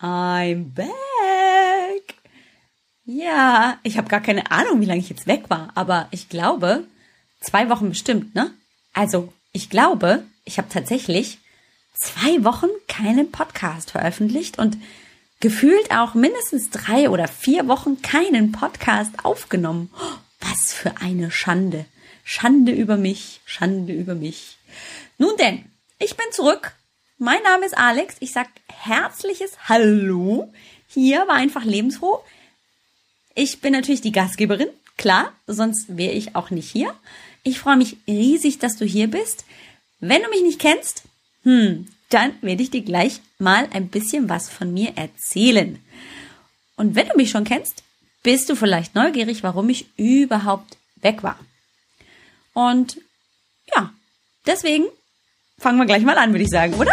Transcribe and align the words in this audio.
I'm 0.00 0.74
back. 0.74 2.14
Ja, 3.04 3.78
ich 3.82 3.98
habe 3.98 4.08
gar 4.08 4.20
keine 4.20 4.50
Ahnung, 4.50 4.80
wie 4.80 4.86
lange 4.86 5.00
ich 5.00 5.10
jetzt 5.10 5.26
weg 5.26 5.44
war, 5.48 5.70
aber 5.74 6.08
ich 6.10 6.28
glaube, 6.28 6.84
zwei 7.40 7.68
Wochen 7.68 7.90
bestimmt, 7.90 8.34
ne? 8.34 8.52
Also, 8.92 9.32
ich 9.52 9.70
glaube, 9.70 10.24
ich 10.44 10.58
habe 10.58 10.68
tatsächlich 10.68 11.38
zwei 11.94 12.44
Wochen 12.44 12.68
keinen 12.88 13.30
Podcast 13.30 13.90
veröffentlicht 13.90 14.58
und 14.58 14.78
gefühlt 15.40 15.90
auch 15.90 16.14
mindestens 16.14 16.70
drei 16.70 17.10
oder 17.10 17.28
vier 17.28 17.68
Wochen 17.68 18.00
keinen 18.02 18.52
Podcast 18.52 19.24
aufgenommen. 19.24 19.90
Was 20.40 20.72
für 20.72 20.96
eine 21.00 21.30
Schande. 21.30 21.84
Schande 22.24 22.72
über 22.72 22.96
mich, 22.96 23.40
Schande 23.44 23.92
über 23.92 24.14
mich. 24.14 24.58
Nun 25.18 25.36
denn, 25.38 25.64
ich 25.98 26.16
bin 26.16 26.26
zurück. 26.32 26.74
Mein 27.18 27.42
Name 27.44 27.64
ist 27.64 27.78
Alex. 27.78 28.16
Ich 28.18 28.32
sag 28.32 28.48
herzliches 28.66 29.52
Hallo. 29.68 30.52
Hier 30.88 31.20
war 31.28 31.36
einfach 31.36 31.64
lebensfroh. 31.64 32.20
Ich 33.36 33.60
bin 33.60 33.72
natürlich 33.72 34.00
die 34.00 34.12
Gastgeberin, 34.12 34.68
klar, 34.96 35.32
sonst 35.46 35.96
wäre 35.96 36.12
ich 36.12 36.34
auch 36.34 36.50
nicht 36.50 36.70
hier. 36.70 36.94
Ich 37.44 37.60
freue 37.60 37.76
mich 37.76 37.96
riesig, 38.08 38.58
dass 38.58 38.76
du 38.76 38.84
hier 38.84 39.08
bist. 39.08 39.44
Wenn 40.00 40.22
du 40.22 40.28
mich 40.28 40.42
nicht 40.42 40.58
kennst, 40.58 41.02
hm, 41.44 41.86
dann 42.10 42.32
werde 42.42 42.62
ich 42.64 42.70
dir 42.70 42.82
gleich 42.82 43.20
mal 43.38 43.68
ein 43.72 43.88
bisschen 43.88 44.28
was 44.28 44.50
von 44.50 44.74
mir 44.74 44.96
erzählen. 44.96 45.78
Und 46.76 46.96
wenn 46.96 47.08
du 47.08 47.16
mich 47.16 47.30
schon 47.30 47.44
kennst, 47.44 47.84
bist 48.24 48.48
du 48.50 48.56
vielleicht 48.56 48.96
neugierig, 48.96 49.44
warum 49.44 49.68
ich 49.68 49.86
überhaupt 49.96 50.76
weg 50.96 51.22
war. 51.22 51.38
Und 52.54 52.98
ja, 53.74 53.92
deswegen 54.46 54.86
fangen 55.58 55.78
wir 55.78 55.86
gleich 55.86 56.02
mal 56.02 56.18
an, 56.18 56.32
würde 56.32 56.44
ich 56.44 56.50
sagen, 56.50 56.74
oder? 56.74 56.92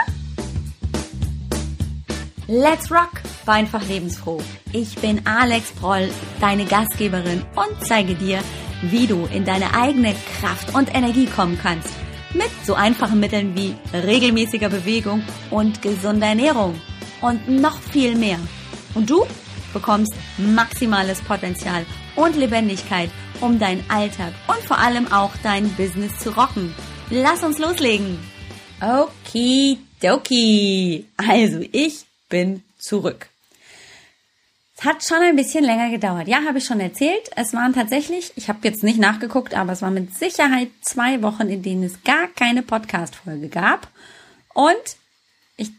Let's 2.54 2.92
rock! 2.92 3.22
War 3.46 3.54
einfach 3.54 3.88
lebensfroh. 3.88 4.42
Ich 4.74 4.96
bin 4.96 5.26
Alex 5.26 5.72
Proll, 5.72 6.10
deine 6.42 6.66
Gastgeberin 6.66 7.44
und 7.56 7.88
zeige 7.88 8.14
dir, 8.14 8.42
wie 8.82 9.08
du 9.08 9.26
in 9.34 9.46
deine 9.46 9.74
eigene 9.74 10.14
Kraft 10.38 10.76
und 10.76 10.94
Energie 10.94 11.28
kommen 11.28 11.58
kannst. 11.58 11.88
Mit 12.34 12.50
so 12.66 12.74
einfachen 12.74 13.22
Mitteln 13.22 13.56
wie 13.56 13.74
regelmäßiger 13.94 14.68
Bewegung 14.68 15.24
und 15.50 15.82
gesunder 15.82 16.28
Ernährung. 16.28 16.76
Und 17.22 17.48
noch 17.48 17.80
viel 17.80 18.18
mehr. 18.18 18.40
Und 18.96 19.10
du 19.10 19.26
bekommst 19.72 20.14
maximales 20.38 21.22
Potenzial 21.22 21.86
und 22.18 22.36
Lebendigkeit, 22.36 23.12
um 23.40 23.60
deinen 23.60 23.86
Alltag 23.90 24.34
und 24.50 24.60
vor 24.68 24.78
allem 24.78 25.10
auch 25.14 25.32
dein 25.42 25.70
Business 25.76 26.20
zu 26.20 26.32
rocken. 26.32 26.76
Lass 27.10 27.44
uns 27.44 27.60
loslegen. 27.60 28.20
Okidoki. 28.82 29.86
Also, 31.16 31.62
ich 31.72 32.11
bin 32.32 32.64
zurück. 32.80 33.30
Es 34.76 34.86
hat 34.86 35.06
schon 35.06 35.20
ein 35.20 35.36
bisschen 35.36 35.64
länger 35.64 35.92
gedauert. 35.92 36.28
Ja, 36.28 36.44
habe 36.48 36.58
ich 36.58 36.66
schon 36.66 36.80
erzählt. 36.80 37.30
Es 37.36 37.54
waren 37.54 37.74
tatsächlich, 37.74 38.32
ich 38.36 38.50
habe 38.50 38.68
jetzt 38.68 38.82
nicht 38.82 38.98
nachgeguckt, 38.98 39.54
aber 39.54 39.74
es 39.74 39.84
waren 39.84 39.94
mit 39.94 40.18
Sicherheit 40.18 40.70
zwei 40.82 41.22
Wochen, 41.22 41.50
in 41.50 41.62
denen 41.62 41.84
es 41.84 42.04
gar 42.04 42.28
keine 42.30 42.64
Podcast-Folge 42.64 43.50
gab. 43.50 43.88
Und 44.56 44.98
ich 45.56 45.70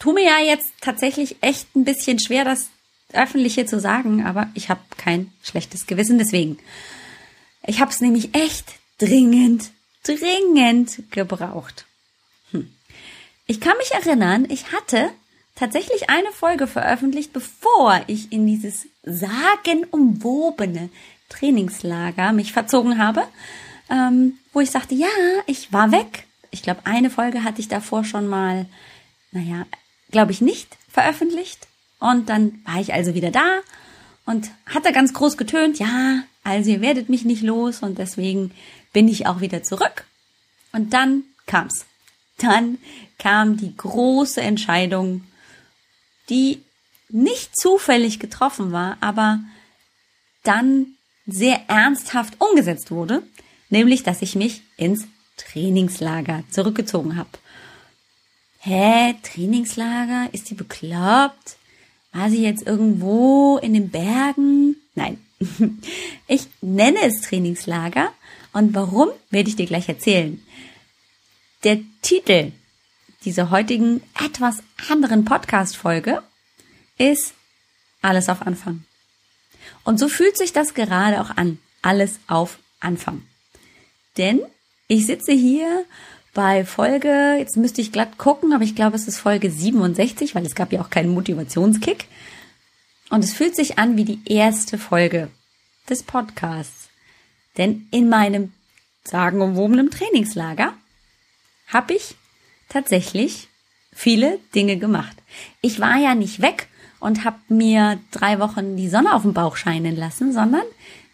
tue 0.00 0.14
mir 0.14 0.24
ja 0.24 0.38
jetzt 0.44 0.72
tatsächlich 0.80 1.36
echt 1.40 1.76
ein 1.76 1.84
bisschen 1.84 2.18
schwer, 2.18 2.44
das 2.44 2.70
öffentlich 3.12 3.54
hier 3.54 3.68
zu 3.68 3.78
sagen, 3.78 4.26
aber 4.26 4.50
ich 4.54 4.70
habe 4.70 4.80
kein 4.96 5.32
schlechtes 5.44 5.86
Gewissen 5.86 6.18
deswegen. 6.18 6.58
Ich 7.64 7.80
habe 7.80 7.92
es 7.92 8.00
nämlich 8.00 8.34
echt 8.34 8.74
dringend, 8.98 9.70
dringend 10.02 11.02
gebraucht. 11.12 11.86
Hm. 12.50 12.72
Ich 13.46 13.60
kann 13.60 13.76
mich 13.78 13.92
erinnern, 13.92 14.46
ich 14.50 14.72
hatte 14.72 15.10
tatsächlich 15.58 16.08
eine 16.08 16.30
Folge 16.30 16.66
veröffentlicht, 16.66 17.32
bevor 17.32 18.00
ich 18.06 18.32
in 18.32 18.46
dieses 18.46 18.86
sagenumwobene 19.02 20.88
Trainingslager 21.28 22.32
mich 22.32 22.52
verzogen 22.52 22.98
habe, 22.98 23.24
ähm, 23.90 24.38
wo 24.52 24.60
ich 24.60 24.70
sagte, 24.70 24.94
ja, 24.94 25.08
ich 25.46 25.72
war 25.72 25.90
weg. 25.90 26.24
Ich 26.50 26.62
glaube, 26.62 26.80
eine 26.84 27.10
Folge 27.10 27.42
hatte 27.42 27.60
ich 27.60 27.68
davor 27.68 28.04
schon 28.04 28.28
mal, 28.28 28.66
naja, 29.32 29.66
glaube 30.10 30.32
ich 30.32 30.40
nicht 30.40 30.76
veröffentlicht. 30.88 31.66
Und 31.98 32.28
dann 32.28 32.62
war 32.64 32.80
ich 32.80 32.94
also 32.94 33.14
wieder 33.14 33.30
da 33.30 33.58
und 34.24 34.50
hatte 34.66 34.92
ganz 34.92 35.12
groß 35.12 35.36
getönt, 35.36 35.78
ja, 35.78 36.22
also 36.44 36.70
ihr 36.70 36.80
werdet 36.80 37.08
mich 37.08 37.24
nicht 37.24 37.42
los 37.42 37.82
und 37.82 37.98
deswegen 37.98 38.52
bin 38.92 39.08
ich 39.08 39.26
auch 39.26 39.40
wieder 39.40 39.62
zurück. 39.64 40.04
Und 40.72 40.92
dann 40.92 41.24
kam's. 41.46 41.84
Dann 42.38 42.78
kam 43.18 43.56
die 43.56 43.76
große 43.76 44.40
Entscheidung, 44.40 45.24
die 46.28 46.62
nicht 47.08 47.58
zufällig 47.58 48.18
getroffen 48.20 48.72
war, 48.72 48.98
aber 49.00 49.40
dann 50.42 50.94
sehr 51.26 51.60
ernsthaft 51.68 52.40
umgesetzt 52.40 52.90
wurde, 52.90 53.22
nämlich 53.70 54.02
dass 54.02 54.22
ich 54.22 54.34
mich 54.34 54.62
ins 54.76 55.06
Trainingslager 55.36 56.44
zurückgezogen 56.50 57.16
habe. 57.16 57.30
Hä, 58.60 59.14
Trainingslager? 59.22 60.28
Ist 60.32 60.50
die 60.50 60.54
bekloppt? 60.54 61.56
War 62.12 62.30
sie 62.30 62.42
jetzt 62.42 62.66
irgendwo 62.66 63.58
in 63.58 63.74
den 63.74 63.90
Bergen? 63.90 64.76
Nein. 64.94 65.18
Ich 66.30 66.46
nenne 66.60 66.98
es 67.04 67.22
Trainingslager 67.22 68.12
und 68.52 68.74
warum 68.74 69.08
werde 69.30 69.48
ich 69.48 69.56
dir 69.56 69.64
gleich 69.64 69.88
erzählen. 69.88 70.42
Der 71.64 71.78
Titel 72.02 72.52
dieser 73.24 73.50
heutigen 73.50 74.02
etwas 74.22 74.62
anderen 74.90 75.24
Podcast-Folge 75.24 76.22
ist 76.98 77.34
alles 78.00 78.28
auf 78.28 78.42
Anfang. 78.42 78.84
Und 79.84 79.98
so 79.98 80.08
fühlt 80.08 80.36
sich 80.36 80.52
das 80.52 80.74
gerade 80.74 81.20
auch 81.20 81.30
an. 81.36 81.58
Alles 81.82 82.20
auf 82.26 82.58
Anfang. 82.80 83.22
Denn 84.16 84.40
ich 84.86 85.06
sitze 85.06 85.32
hier 85.32 85.84
bei 86.34 86.64
Folge, 86.64 87.36
jetzt 87.38 87.56
müsste 87.56 87.80
ich 87.80 87.92
glatt 87.92 88.18
gucken, 88.18 88.52
aber 88.52 88.64
ich 88.64 88.76
glaube, 88.76 88.96
es 88.96 89.08
ist 89.08 89.18
Folge 89.18 89.50
67, 89.50 90.34
weil 90.34 90.46
es 90.46 90.54
gab 90.54 90.72
ja 90.72 90.80
auch 90.80 90.90
keinen 90.90 91.10
Motivationskick. 91.10 92.06
Und 93.10 93.24
es 93.24 93.32
fühlt 93.32 93.56
sich 93.56 93.78
an 93.78 93.96
wie 93.96 94.04
die 94.04 94.20
erste 94.26 94.78
Folge 94.78 95.30
des 95.88 96.02
Podcasts. 96.02 96.88
Denn 97.56 97.88
in 97.90 98.08
meinem 98.08 98.52
sagenumwobenen 99.04 99.90
Trainingslager 99.90 100.74
habe 101.66 101.94
ich 101.94 102.14
tatsächlich 102.68 103.48
viele 103.92 104.38
Dinge 104.54 104.76
gemacht. 104.76 105.16
Ich 105.60 105.80
war 105.80 105.96
ja 105.96 106.14
nicht 106.14 106.40
weg 106.40 106.68
und 107.00 107.24
habe 107.24 107.38
mir 107.48 107.98
drei 108.10 108.38
Wochen 108.40 108.76
die 108.76 108.88
Sonne 108.88 109.14
auf 109.14 109.22
dem 109.22 109.34
Bauch 109.34 109.56
scheinen 109.56 109.96
lassen, 109.96 110.32
sondern 110.32 110.62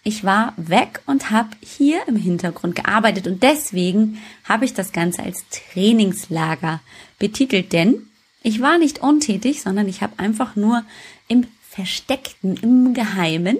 ich 0.03 0.23
war 0.23 0.53
weg 0.57 1.01
und 1.07 1.31
habe 1.31 1.51
hier 1.63 2.07
im 2.07 2.17
Hintergrund 2.17 2.77
gearbeitet 2.77 3.27
und 3.27 3.43
deswegen 3.43 4.23
habe 4.45 4.67
ich 4.67 4.75
das 4.75 4.93
Ganze 4.93 5.23
als 5.23 5.45
Trainingslager 5.51 6.81
betitelt, 7.19 7.73
denn 7.73 8.07
ich 8.43 8.61
war 8.61 8.77
nicht 8.77 8.99
untätig, 8.99 9.63
sondern 9.63 9.89
ich 9.89 10.03
habe 10.03 10.19
einfach 10.19 10.57
nur 10.57 10.85
im 11.29 11.47
Versteckten, 11.71 12.59
im 12.59 12.93
Geheimen 12.93 13.57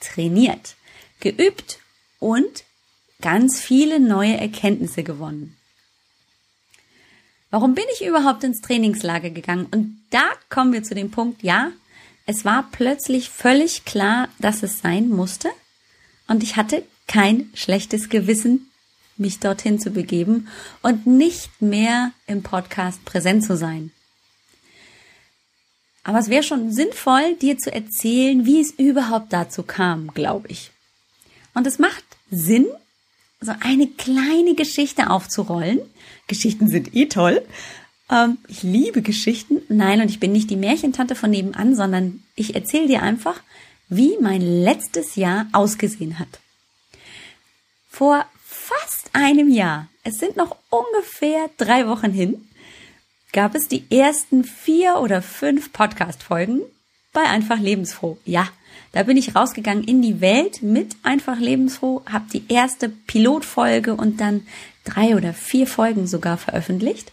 trainiert, 0.00 0.76
geübt 1.20 1.78
und 2.18 2.64
ganz 3.20 3.60
viele 3.60 4.00
neue 4.00 4.38
Erkenntnisse 4.38 5.02
gewonnen. 5.02 5.56
Warum 7.52 7.74
bin 7.74 7.84
ich 7.92 8.06
überhaupt 8.06 8.44
ins 8.44 8.62
Trainingslager 8.62 9.28
gegangen? 9.28 9.66
Und 9.70 10.00
da 10.08 10.22
kommen 10.48 10.72
wir 10.72 10.82
zu 10.82 10.94
dem 10.94 11.10
Punkt, 11.10 11.42
ja, 11.42 11.70
es 12.24 12.46
war 12.46 12.66
plötzlich 12.72 13.28
völlig 13.28 13.84
klar, 13.84 14.30
dass 14.38 14.62
es 14.62 14.78
sein 14.78 15.10
musste. 15.10 15.50
Und 16.28 16.42
ich 16.42 16.56
hatte 16.56 16.82
kein 17.06 17.50
schlechtes 17.52 18.08
Gewissen, 18.08 18.70
mich 19.18 19.38
dorthin 19.38 19.78
zu 19.78 19.90
begeben 19.90 20.48
und 20.80 21.06
nicht 21.06 21.60
mehr 21.60 22.12
im 22.26 22.42
Podcast 22.42 23.04
präsent 23.04 23.44
zu 23.44 23.54
sein. 23.54 23.92
Aber 26.04 26.20
es 26.20 26.30
wäre 26.30 26.42
schon 26.42 26.72
sinnvoll, 26.72 27.34
dir 27.34 27.58
zu 27.58 27.70
erzählen, 27.70 28.46
wie 28.46 28.62
es 28.62 28.70
überhaupt 28.70 29.30
dazu 29.30 29.62
kam, 29.62 30.14
glaube 30.14 30.48
ich. 30.48 30.70
Und 31.52 31.66
es 31.66 31.78
macht 31.78 32.04
Sinn, 32.30 32.66
so 33.42 33.52
eine 33.60 33.88
kleine 33.88 34.54
Geschichte 34.54 35.10
aufzurollen. 35.10 35.80
Geschichten 36.26 36.68
sind 36.68 36.94
eh 36.94 37.06
toll. 37.06 37.42
Ähm, 38.10 38.38
ich 38.48 38.62
liebe 38.62 39.02
Geschichten. 39.02 39.62
Nein, 39.68 40.00
und 40.00 40.08
ich 40.08 40.20
bin 40.20 40.32
nicht 40.32 40.50
die 40.50 40.56
Märchentante 40.56 41.14
von 41.14 41.30
nebenan, 41.30 41.74
sondern 41.74 42.22
ich 42.36 42.54
erzähle 42.54 42.86
dir 42.86 43.02
einfach, 43.02 43.40
wie 43.88 44.16
mein 44.20 44.40
letztes 44.40 45.16
Jahr 45.16 45.46
ausgesehen 45.52 46.18
hat. 46.18 46.40
Vor 47.90 48.24
fast 48.42 49.10
einem 49.12 49.50
Jahr, 49.50 49.88
es 50.04 50.18
sind 50.18 50.36
noch 50.36 50.56
ungefähr 50.70 51.50
drei 51.58 51.86
Wochen 51.86 52.10
hin, 52.10 52.48
gab 53.32 53.54
es 53.54 53.68
die 53.68 53.84
ersten 53.90 54.44
vier 54.44 54.98
oder 55.00 55.20
fünf 55.20 55.72
Podcast-Folgen 55.72 56.62
bei 57.12 57.22
Einfach 57.22 57.58
Lebensfroh. 57.58 58.18
Ja, 58.24 58.48
da 58.92 59.02
bin 59.02 59.16
ich 59.16 59.34
rausgegangen 59.34 59.84
in 59.84 60.02
die 60.02 60.20
Welt 60.20 60.62
mit 60.62 60.96
einfach 61.02 61.38
lebensfroh, 61.38 62.02
habe 62.10 62.26
die 62.32 62.44
erste 62.48 62.88
Pilotfolge 62.88 63.94
und 63.94 64.20
dann 64.20 64.46
drei 64.84 65.16
oder 65.16 65.32
vier 65.32 65.66
Folgen 65.66 66.06
sogar 66.06 66.36
veröffentlicht. 66.36 67.12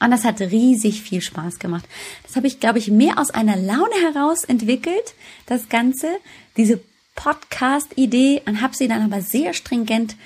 Und 0.00 0.10
das 0.10 0.24
hat 0.24 0.40
riesig 0.40 1.02
viel 1.02 1.20
Spaß 1.20 1.60
gemacht. 1.60 1.84
Das 2.24 2.34
habe 2.34 2.48
ich, 2.48 2.58
glaube 2.58 2.78
ich, 2.78 2.90
mehr 2.90 3.18
aus 3.18 3.30
einer 3.30 3.56
Laune 3.56 3.94
heraus 4.02 4.42
entwickelt, 4.42 5.14
das 5.46 5.68
Ganze, 5.68 6.08
diese 6.56 6.80
Podcast-Idee, 7.14 8.42
und 8.46 8.62
habe 8.62 8.74
sie 8.74 8.88
dann 8.88 9.02
aber 9.02 9.22
sehr 9.22 9.54
stringent 9.54 10.16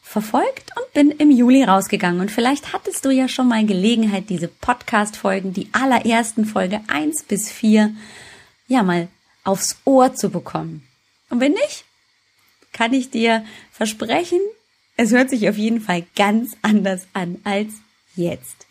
verfolgt 0.00 0.72
und 0.76 0.92
bin 0.94 1.10
im 1.10 1.30
Juli 1.30 1.64
rausgegangen. 1.64 2.20
Und 2.20 2.30
vielleicht 2.30 2.72
hattest 2.72 3.04
du 3.04 3.10
ja 3.10 3.28
schon 3.28 3.48
mal 3.48 3.66
Gelegenheit, 3.66 4.30
diese 4.30 4.48
Podcast-Folgen, 4.48 5.52
die 5.52 5.68
allerersten 5.72 6.46
Folge 6.46 6.80
eins 6.86 7.24
bis 7.24 7.50
vier, 7.50 7.92
ja 8.68 8.82
mal 8.82 9.08
aufs 9.46 9.76
Ohr 9.84 10.14
zu 10.14 10.30
bekommen. 10.30 10.86
Und 11.30 11.40
wenn 11.40 11.52
nicht, 11.52 11.84
kann 12.72 12.92
ich 12.92 13.10
dir 13.10 13.44
versprechen, 13.72 14.40
es 14.96 15.12
hört 15.12 15.30
sich 15.30 15.48
auf 15.48 15.56
jeden 15.56 15.80
Fall 15.80 16.04
ganz 16.16 16.56
anders 16.62 17.06
an 17.12 17.38
als 17.44 17.72
jetzt. 18.14 18.66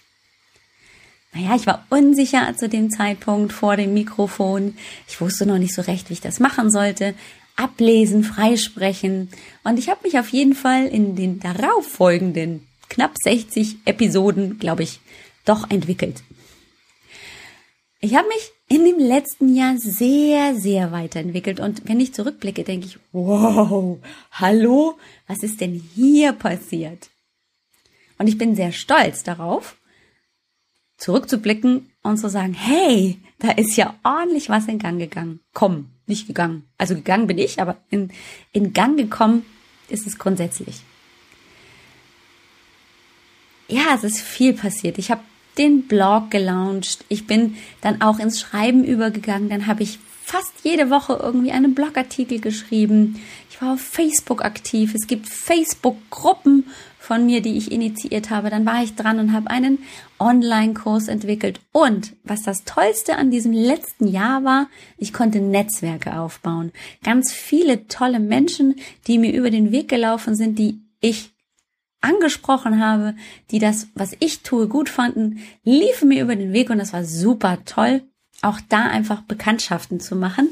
Naja, 1.34 1.56
ich 1.56 1.68
war 1.68 1.86
unsicher 1.90 2.56
zu 2.56 2.70
dem 2.70 2.90
Zeitpunkt 2.90 3.52
vor 3.52 3.76
dem 3.76 3.94
Mikrofon. 3.94 4.78
Ich 5.08 5.20
wusste 5.20 5.46
noch 5.46 5.58
nicht 5.58 5.74
so 5.74 5.82
recht, 5.82 6.10
wie 6.10 6.14
ich 6.14 6.22
das 6.22 6.40
machen 6.40 6.72
sollte. 6.72 7.14
Ablesen, 7.58 8.24
freisprechen. 8.24 9.30
Und 9.64 9.78
ich 9.78 9.90
habe 9.90 10.02
mich 10.04 10.18
auf 10.18 10.30
jeden 10.30 10.56
Fall 10.56 10.88
in 10.88 11.16
den 11.16 11.40
darauffolgenden 11.40 12.66
knapp 12.90 13.16
60 13.22 13.78
Episoden, 13.86 14.60
glaube 14.60 14.84
ich, 14.84 15.00
doch 15.44 15.70
entwickelt. 15.70 16.24
Ich 18.00 18.16
habe 18.16 18.28
mich 18.28 18.52
in 18.68 18.84
dem 18.84 18.98
letzten 19.00 19.54
Jahr 19.56 19.78
sehr, 19.78 20.56
sehr 20.56 20.92
weiterentwickelt. 20.92 21.60
Und 21.60 21.88
wenn 21.88 22.00
ich 22.00 22.14
zurückblicke, 22.14 22.64
denke 22.64 22.88
ich, 22.88 22.98
wow, 23.12 24.00
hallo, 24.32 24.98
was 25.28 25.44
ist 25.44 25.62
denn 25.62 25.74
hier 25.74 26.34
passiert? 26.34 27.10
Und 28.18 28.28
ich 28.28 28.38
bin 28.38 28.56
sehr 28.56 28.72
stolz 28.72 29.24
darauf, 29.24 29.78
zurückzublicken 30.98 31.92
und 32.02 32.18
zu 32.18 32.30
sagen, 32.30 32.54
hey, 32.54 33.20
da 33.40 33.52
ist 33.52 33.76
ja 33.76 33.96
ordentlich 34.04 34.50
was 34.50 34.68
in 34.68 34.80
Gang 34.80 34.98
gegangen. 34.98 35.42
Komm, 35.54 35.92
nicht 36.08 36.26
gegangen. 36.26 36.64
Also 36.78 36.96
gegangen 36.96 37.28
bin 37.28 37.38
ich, 37.38 37.62
aber 37.62 37.78
in, 37.90 38.12
in 38.52 38.74
Gang 38.74 38.98
gekommen 38.98 39.46
ist 39.90 40.08
es 40.08 40.18
grundsätzlich. 40.18 40.82
Ja, 43.68 43.94
es 43.96 44.04
ist 44.04 44.22
viel 44.22 44.54
passiert. 44.54 44.98
Ich 44.98 45.12
habe 45.12 45.22
den 45.58 45.88
Blog 45.88 46.32
gelauncht. 46.32 47.06
Ich 47.10 47.28
bin 47.28 47.56
dann 47.82 48.02
auch 48.02 48.20
ins 48.20 48.40
Schreiben 48.40 48.84
übergegangen. 48.84 49.50
Dann 49.50 49.68
habe 49.68 49.84
ich 49.84 50.00
fast 50.24 50.54
jede 50.64 50.90
Woche 50.90 51.20
irgendwie 51.22 51.52
einen 51.52 51.76
Blogartikel 51.76 52.40
geschrieben. 52.40 53.22
Ich 53.50 53.62
war 53.62 53.74
auf 53.74 53.82
Facebook 53.82 54.44
aktiv. 54.44 54.94
Es 54.96 55.08
gibt 55.08 55.30
Facebook-Gruppen 55.30 56.66
von 56.98 57.26
mir, 57.26 57.42
die 57.42 57.58
ich 57.58 57.72
initiiert 57.72 58.32
habe. 58.32 58.50
Dann 58.50 58.66
war 58.66 58.84
ich 58.84 58.96
dran 58.96 59.20
und 59.20 59.34
habe 59.34 59.52
einen 59.52 59.80
Online-Kurs 60.20 61.08
entwickelt. 61.08 61.60
Und 61.72 62.16
was 62.24 62.42
das 62.42 62.64
Tollste 62.64 63.18
an 63.18 63.30
diesem 63.30 63.54
letzten 63.54 64.08
Jahr 64.08 64.44
war, 64.44 64.68
ich 64.98 65.14
konnte 65.14 65.40
Netzwerke 65.40 66.18
aufbauen. 66.20 66.72
Ganz 67.04 67.32
viele 67.32 67.88
tolle 67.88 68.20
Menschen, 68.20 68.76
die 69.06 69.20
mir 69.20 69.32
über 69.32 69.52
den 69.52 69.72
Weg 69.72 69.88
gelaufen 69.88 70.36
sind, 70.36 70.58
die 70.58 70.80
ich 71.00 71.35
angesprochen 72.06 72.84
habe, 72.84 73.16
die 73.52 73.60
das, 73.60 73.88
was 73.96 74.16
ich 74.20 74.44
tue, 74.44 74.68
gut 74.68 74.90
fanden, 74.90 75.40
liefen 75.64 76.10
mir 76.10 76.24
über 76.24 76.36
den 76.36 76.54
Weg 76.54 76.70
und 76.70 76.78
das 76.78 76.94
war 76.94 77.04
super 77.04 77.60
toll, 77.66 78.04
auch 78.42 78.60
da 78.70 78.84
einfach 78.84 79.22
Bekanntschaften 79.22 80.00
zu 80.00 80.16
machen, 80.16 80.50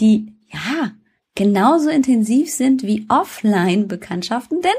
die, 0.00 0.32
ja, 0.52 0.92
genauso 1.34 1.90
intensiv 1.90 2.50
sind 2.50 2.84
wie 2.84 3.06
Offline-Bekanntschaften, 3.08 4.60
denn 4.62 4.70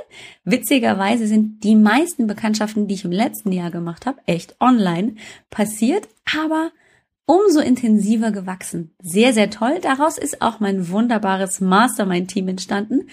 witzigerweise 0.43 1.27
sind 1.27 1.63
die 1.63 1.75
meisten 1.75 2.27
Bekanntschaften, 2.27 2.87
die 2.87 2.95
ich 2.95 3.05
im 3.05 3.11
letzten 3.11 3.51
Jahr 3.51 3.71
gemacht 3.71 4.05
habe, 4.05 4.19
echt 4.25 4.55
online 4.59 5.15
passiert, 5.49 6.07
aber 6.37 6.71
umso 7.25 7.59
intensiver 7.59 8.31
gewachsen. 8.31 8.95
Sehr, 9.01 9.33
sehr 9.33 9.49
toll. 9.49 9.79
Daraus 9.81 10.17
ist 10.17 10.41
auch 10.41 10.59
mein 10.59 10.89
wunderbares 10.89 11.59
Mastermind-Team 11.59 12.47
entstanden, 12.49 13.09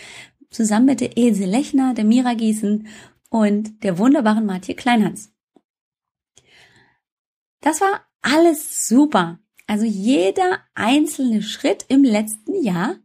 zusammen 0.53 0.87
mit 0.87 1.01
der 1.01 1.17
Ilse 1.17 1.45
Lechner, 1.45 1.95
der 1.95 2.05
Mira 2.05 2.35
Gießen 2.35 2.87
und 3.29 3.83
der 3.83 3.99
wunderbaren 3.99 4.47
Martje 4.47 4.75
Kleinhans. 4.75 5.33
Das 7.61 7.81
war 7.81 8.07
alles 8.21 8.87
super. 8.87 9.39
Also 9.67 9.85
jeder 9.85 10.61
einzelne 10.75 11.43
Schritt 11.43 11.87
im 11.89 12.05
letzten 12.05 12.63
Jahr 12.63 12.97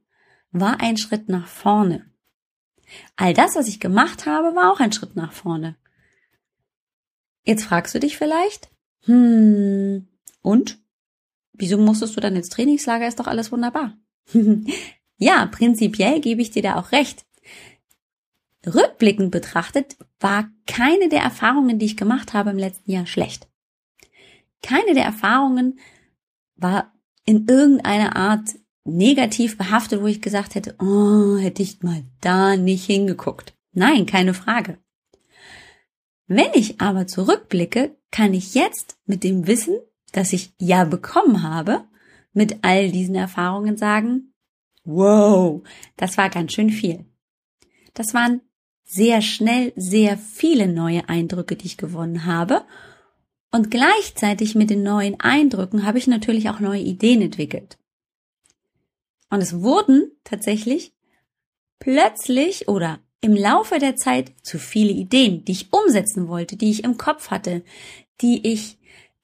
war 0.51 0.81
ein 0.81 0.97
Schritt 0.97 1.29
nach 1.29 1.47
vorne. 1.47 2.05
All 3.15 3.33
das, 3.33 3.55
was 3.55 3.67
ich 3.67 3.79
gemacht 3.79 4.25
habe, 4.25 4.55
war 4.55 4.71
auch 4.71 4.79
ein 4.79 4.91
Schritt 4.91 5.15
nach 5.15 5.31
vorne. 5.31 5.75
Jetzt 7.43 7.63
fragst 7.63 7.95
du 7.95 7.99
dich 7.99 8.17
vielleicht, 8.17 8.69
hm, 9.03 10.07
und? 10.41 10.79
Wieso 11.53 11.77
musstest 11.77 12.15
du 12.15 12.21
dann 12.21 12.35
ins 12.35 12.49
Trainingslager? 12.49 13.07
Ist 13.07 13.19
doch 13.19 13.27
alles 13.27 13.51
wunderbar. 13.51 13.97
ja, 15.17 15.45
prinzipiell 15.47 16.19
gebe 16.19 16.41
ich 16.41 16.51
dir 16.51 16.61
da 16.61 16.75
auch 16.75 16.91
recht. 16.91 17.25
Rückblickend 18.67 19.31
betrachtet 19.31 19.97
war 20.19 20.49
keine 20.65 21.09
der 21.09 21.21
Erfahrungen, 21.21 21.79
die 21.79 21.85
ich 21.85 21.97
gemacht 21.97 22.33
habe 22.33 22.49
im 22.49 22.57
letzten 22.57 22.91
Jahr 22.91 23.05
schlecht. 23.05 23.47
Keine 24.61 24.93
der 24.93 25.05
Erfahrungen 25.05 25.79
war 26.55 26.93
in 27.25 27.47
irgendeiner 27.47 28.15
Art 28.15 28.49
negativ 28.83 29.57
behaftet, 29.57 30.01
wo 30.01 30.07
ich 30.07 30.21
gesagt 30.21 30.55
hätte, 30.55 30.75
oh, 30.79 31.37
hätte 31.37 31.61
ich 31.61 31.83
mal 31.83 32.03
da 32.21 32.55
nicht 32.55 32.85
hingeguckt. 32.85 33.53
Nein, 33.73 34.05
keine 34.05 34.33
Frage. 34.33 34.77
Wenn 36.27 36.51
ich 36.53 36.81
aber 36.81 37.07
zurückblicke, 37.07 37.95
kann 38.11 38.33
ich 38.33 38.53
jetzt 38.53 38.97
mit 39.05 39.23
dem 39.23 39.47
Wissen, 39.47 39.77
das 40.11 40.33
ich 40.33 40.53
ja 40.57 40.83
bekommen 40.83 41.43
habe, 41.43 41.85
mit 42.33 42.63
all 42.63 42.91
diesen 42.91 43.15
Erfahrungen 43.15 43.77
sagen, 43.77 44.33
wow, 44.83 45.61
das 45.95 46.17
war 46.17 46.29
ganz 46.29 46.53
schön 46.53 46.69
viel. 46.69 47.05
Das 47.93 48.13
waren 48.13 48.41
sehr 48.87 49.21
schnell 49.21 49.73
sehr 49.75 50.17
viele 50.17 50.67
neue 50.67 51.07
Eindrücke, 51.09 51.55
die 51.55 51.67
ich 51.67 51.77
gewonnen 51.77 52.25
habe. 52.25 52.65
Und 53.51 53.69
gleichzeitig 53.69 54.55
mit 54.55 54.69
den 54.69 54.81
neuen 54.81 55.19
Eindrücken 55.19 55.85
habe 55.85 55.97
ich 55.97 56.07
natürlich 56.07 56.49
auch 56.49 56.59
neue 56.59 56.81
Ideen 56.81 57.21
entwickelt. 57.21 57.77
Und 59.29 59.41
es 59.41 59.61
wurden 59.61 60.11
tatsächlich 60.23 60.93
plötzlich 61.79 62.67
oder 62.67 62.99
im 63.19 63.35
Laufe 63.35 63.77
der 63.79 63.95
Zeit 63.95 64.31
zu 64.41 64.57
viele 64.57 64.91
Ideen, 64.91 65.43
die 65.43 65.51
ich 65.51 65.73
umsetzen 65.73 66.27
wollte, 66.27 66.55
die 66.55 66.71
ich 66.71 66.83
im 66.83 66.97
Kopf 66.97 67.29
hatte, 67.29 67.63
die 68.21 68.47
ich 68.47 68.77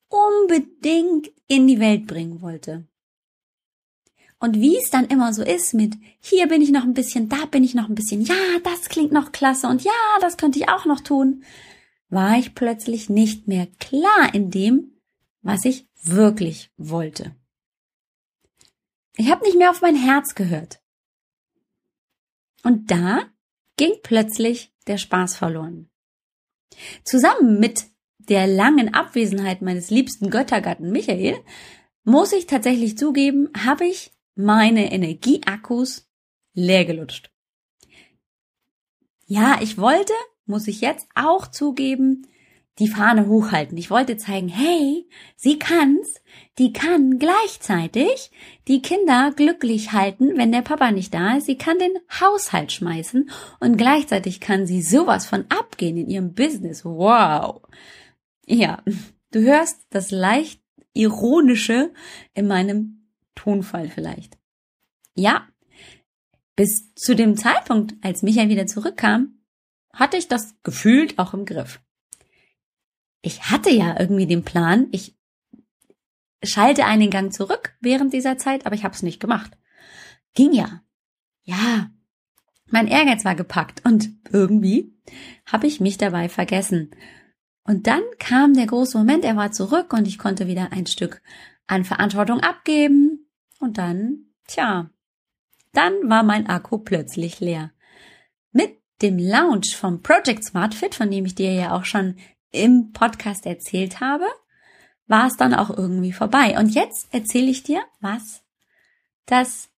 unbedingt 0.10 1.31
in 1.48 1.68
die 1.68 1.80
Welt 1.80 2.06
bringen 2.06 2.42
wollte. 2.42 2.86
Und 4.44 4.60
wie 4.60 4.76
es 4.76 4.90
dann 4.90 5.08
immer 5.08 5.34
so 5.34 5.42
ist 5.42 5.74
mit, 5.74 5.96
hier 6.20 6.50
bin 6.50 6.62
ich 6.62 6.70
noch 6.70 6.84
ein 6.84 6.94
bisschen, 6.94 7.30
da 7.30 7.46
bin 7.46 7.64
ich 7.64 7.76
noch 7.76 7.88
ein 7.88 7.96
bisschen, 7.96 8.20
ja, 8.20 8.36
das 8.66 8.90
klingt 8.90 9.14
noch 9.14 9.32
klasse 9.32 9.68
und 9.68 9.86
ja, 9.86 9.94
das 10.20 10.36
könnte 10.36 10.60
ich 10.60 10.68
auch 10.68 10.84
noch 10.84 11.00
tun, 11.00 11.46
war 12.10 12.38
ich 12.38 12.54
plötzlich 12.54 13.10
nicht 13.10 13.48
mehr 13.48 13.68
klar 13.80 14.34
in 14.34 14.52
dem, 14.52 15.00
was 15.44 15.64
ich 15.64 15.88
wirklich 16.04 16.72
wollte. 16.76 17.34
Ich 19.16 19.32
habe 19.32 19.46
nicht 19.46 19.58
mehr 19.58 19.70
auf 19.70 19.80
mein 19.80 19.96
Herz 19.96 20.36
gehört. 20.36 20.82
Und 22.64 22.92
da 22.92 23.22
ging 23.78 23.94
plötzlich 24.04 24.74
der 24.88 24.98
Spaß 24.98 25.38
verloren. 25.38 25.90
Zusammen 27.06 27.62
mit 27.62 27.86
der 28.18 28.46
langen 28.46 28.94
Abwesenheit 28.94 29.62
meines 29.62 29.90
liebsten 29.90 30.30
Göttergatten 30.30 30.92
Michael, 30.92 31.38
muss 32.04 32.34
ich 32.34 32.46
tatsächlich 32.46 32.98
zugeben, 32.98 33.50
habe 33.66 33.86
ich 33.86 34.12
meine 34.36 34.92
Energieakkus 34.92 36.10
leer 36.54 36.86
gelutscht. 36.86 37.32
Ja, 39.25 39.60
ich 39.62 39.78
wollte, 39.78 40.13
muss 40.46 40.68
ich 40.68 40.82
jetzt 40.82 41.08
auch 41.16 41.48
zugeben, 41.48 42.28
die 42.80 42.88
Fahne 42.88 43.28
hochhalten. 43.28 43.78
Ich 43.78 43.92
wollte 43.92 44.18
zeigen, 44.18 44.48
hey, 44.48 45.08
sie 45.36 45.60
kann's, 45.60 46.22
die 46.58 46.74
kann 46.74 47.20
gleichzeitig 47.20 48.32
die 48.68 48.82
Kinder 48.82 49.32
glücklich 49.36 49.92
halten, 49.92 50.38
wenn 50.38 50.52
der 50.52 50.63
Papa 50.63 50.92
nicht 50.92 51.13
da 51.13 51.38
ist. 51.38 51.46
Sie 51.46 51.58
kann 51.58 51.78
den 51.78 51.94
Haushalt 52.20 52.72
schmeißen 52.72 53.30
und 53.60 53.78
gleichzeitig 53.78 54.40
kann 54.40 54.66
sie 54.66 54.82
sowas 54.82 55.28
von 55.28 55.46
abgehen 55.50 55.98
in 55.98 56.10
ihrem 56.10 56.34
Business. 56.34 56.84
Wow. 56.84 57.62
Ja, 58.46 58.82
du 59.32 59.42
hörst 59.42 59.86
das 59.92 60.10
leicht 60.10 60.60
ironische 60.94 61.94
in 62.34 62.48
meinem 62.48 63.02
Tonfall 63.36 63.90
vielleicht. 63.90 64.38
Ja, 65.16 65.48
bis 66.56 66.94
zu 66.96 67.16
dem 67.16 67.38
Zeitpunkt, 67.38 67.96
als 68.02 68.22
Michael 68.22 68.50
wieder 68.50 68.68
zurückkam, 68.68 69.40
hatte 69.92 70.18
ich 70.18 70.28
das 70.28 70.56
gefühlt 70.63 71.20
auch 71.20 71.34
im 71.34 71.46
Griff. 71.46 71.82
Ich 73.22 73.44
hatte 73.50 73.70
ja 73.70 74.00
irgendwie 74.00 74.28
den 74.28 74.44
Plan, 74.44 74.88
ich 74.92 75.16
schalte 76.44 76.86
einen 76.86 77.10
Gang 77.10 77.34
zurück 77.34 77.75
während 77.80 78.13
dieser 78.13 78.38
Zeit, 78.38 78.66
aber 78.66 78.75
ich 78.75 78.84
habe 78.84 78.94
es 78.94 79.04
nicht 79.04 79.20
gemacht. 79.20 79.58
Ging 80.34 80.52
ja. 80.52 80.84
Ja, 81.44 81.90
mein 82.74 82.88
Ehrgeiz 82.88 83.24
war 83.25 83.36
gepackt 83.36 83.86
und 83.86 84.10
irgendwie 84.32 84.94
habe 85.46 85.68
ich 85.68 85.80
mich 85.80 85.98
dabei 85.98 86.30
vergessen. 86.30 86.92
Und 87.66 87.88
dann 87.88 88.02
kam 88.20 88.54
der 88.54 88.66
große 88.66 88.98
Moment, 88.98 89.24
er 89.24 89.36
war 89.36 89.52
zurück 89.52 89.94
und 89.94 90.08
ich 90.08 90.18
konnte 90.18 90.48
wieder 90.48 90.72
ein 90.72 90.86
Stück 90.86 91.22
an 91.68 91.86
Verantwortung 91.86 92.40
abgeben. 92.40 93.23
Und 93.63 93.77
dann, 93.77 94.25
tja, 94.46 94.89
dann 95.72 95.93
war 96.10 96.24
mein 96.24 96.48
Akku 96.48 96.79
plötzlich 96.79 97.39
leer. 97.39 97.72
Mit 98.51 98.77
dem 99.01 99.17
Launch 99.17 99.77
vom 99.77 100.01
Project 100.01 100.43
Smart 100.43 100.75
Fit, 100.75 100.96
von 100.96 101.10
dem 101.10 101.25
ich 101.25 101.34
dir 101.34 101.53
ja 101.53 101.72
auch 101.72 101.86
schon 101.86 102.17
im 102.51 102.91
Podcast 102.91 103.46
erzählt 103.46 104.01
habe, 104.01 104.25
war 105.08 105.27
es 105.27 105.38
dann 105.38 105.53
auch 105.53 105.70
irgendwie 105.70 106.12
vorbei. 106.12 106.60
Und 106.60 106.75
jetzt 106.75 107.08
erzähle 107.13 107.50
ich 107.50 107.63
dir 107.63 107.82
was. 108.01 108.43
Das 109.27 109.70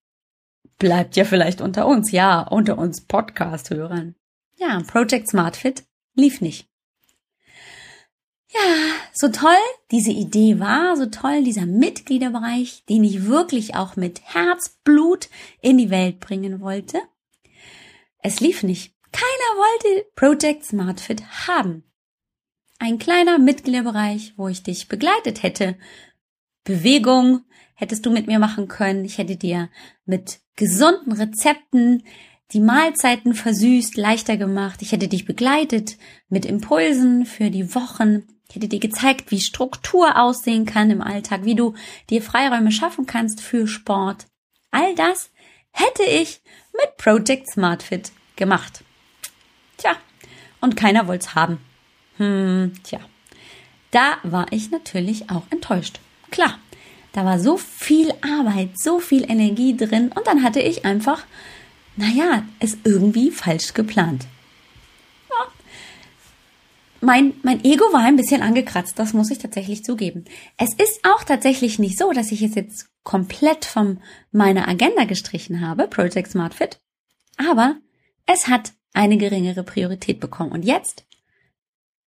bleibt 0.78 1.16
ja 1.16 1.26
vielleicht 1.26 1.60
unter 1.60 1.86
uns, 1.86 2.10
ja, 2.10 2.40
unter 2.40 2.78
uns 2.78 3.02
Podcast-Hörern. 3.02 4.14
Ja, 4.56 4.80
Project 4.86 5.28
Smart 5.28 5.56
Fit 5.56 5.84
lief 6.14 6.40
nicht. 6.40 6.70
Ja, 8.54 8.60
so 9.12 9.28
toll 9.28 9.50
diese 9.90 10.12
Idee 10.12 10.60
war, 10.60 10.96
so 10.96 11.06
toll 11.06 11.42
dieser 11.42 11.66
Mitgliederbereich, 11.66 12.84
den 12.88 13.02
ich 13.02 13.26
wirklich 13.26 13.74
auch 13.74 13.96
mit 13.96 14.20
Herzblut 14.22 15.28
in 15.60 15.76
die 15.76 15.90
Welt 15.90 16.20
bringen 16.20 16.60
wollte. 16.60 17.00
Es 18.18 18.38
lief 18.40 18.62
nicht. 18.62 18.94
Keiner 19.10 19.24
wollte 19.56 20.06
Project 20.14 20.64
Smart 20.64 21.00
Fit 21.00 21.22
haben. 21.48 21.84
Ein 22.78 22.98
kleiner 22.98 23.38
Mitgliederbereich, 23.38 24.34
wo 24.36 24.48
ich 24.48 24.62
dich 24.62 24.88
begleitet 24.88 25.42
hätte. 25.42 25.76
Bewegung 26.62 27.44
hättest 27.74 28.06
du 28.06 28.10
mit 28.10 28.26
mir 28.28 28.38
machen 28.38 28.68
können. 28.68 29.04
Ich 29.04 29.18
hätte 29.18 29.36
dir 29.36 29.68
mit 30.04 30.40
gesunden 30.56 31.12
Rezepten 31.12 32.04
die 32.52 32.60
Mahlzeiten 32.60 33.34
versüßt, 33.34 33.96
leichter 33.96 34.36
gemacht. 34.36 34.80
Ich 34.82 34.92
hätte 34.92 35.08
dich 35.08 35.24
begleitet 35.24 35.96
mit 36.28 36.46
Impulsen 36.46 37.26
für 37.26 37.50
die 37.50 37.74
Wochen. 37.74 38.24
Ich 38.48 38.56
hätte 38.56 38.68
dir 38.68 38.80
gezeigt, 38.80 39.30
wie 39.30 39.40
Struktur 39.40 40.18
aussehen 40.20 40.66
kann 40.66 40.90
im 40.90 41.00
Alltag, 41.00 41.44
wie 41.44 41.54
du 41.54 41.74
dir 42.10 42.22
Freiräume 42.22 42.72
schaffen 42.72 43.06
kannst 43.06 43.40
für 43.40 43.66
Sport. 43.66 44.26
All 44.70 44.94
das 44.94 45.30
hätte 45.72 46.04
ich 46.04 46.40
mit 46.72 46.96
Project 46.96 47.50
SmartFit 47.50 48.12
gemacht. 48.36 48.84
Tja, 49.76 49.96
und 50.60 50.76
keiner 50.76 51.08
wollte 51.08 51.26
es 51.26 51.34
haben. 51.34 51.58
Hm, 52.18 52.72
tja. 52.84 53.00
Da 53.90 54.18
war 54.22 54.46
ich 54.50 54.70
natürlich 54.70 55.30
auch 55.30 55.44
enttäuscht. 55.50 56.00
Klar, 56.30 56.58
da 57.12 57.24
war 57.24 57.38
so 57.38 57.56
viel 57.56 58.12
Arbeit, 58.22 58.78
so 58.78 58.98
viel 58.98 59.28
Energie 59.30 59.76
drin 59.76 60.10
und 60.14 60.26
dann 60.26 60.42
hatte 60.42 60.60
ich 60.60 60.84
einfach 60.84 61.24
naja, 61.96 62.44
es 62.58 62.76
irgendwie 62.84 63.30
falsch 63.30 63.72
geplant. 63.74 64.26
Mein, 67.04 67.34
mein 67.42 67.62
Ego 67.64 67.84
war 67.92 68.00
ein 68.00 68.16
bisschen 68.16 68.40
angekratzt, 68.40 68.98
das 68.98 69.12
muss 69.12 69.30
ich 69.30 69.38
tatsächlich 69.38 69.84
zugeben. 69.84 70.24
Es 70.56 70.72
ist 70.74 71.04
auch 71.04 71.22
tatsächlich 71.22 71.78
nicht 71.78 71.98
so, 71.98 72.12
dass 72.12 72.32
ich 72.32 72.40
es 72.40 72.54
jetzt 72.54 72.88
komplett 73.02 73.66
von 73.66 74.00
meiner 74.32 74.66
Agenda 74.68 75.04
gestrichen 75.04 75.60
habe, 75.60 75.86
Project 75.86 76.30
Smart 76.30 76.54
Fit, 76.54 76.80
aber 77.36 77.76
es 78.26 78.48
hat 78.48 78.72
eine 78.94 79.18
geringere 79.18 79.64
Priorität 79.64 80.18
bekommen. 80.18 80.52
Und 80.52 80.64
jetzt, 80.64 81.04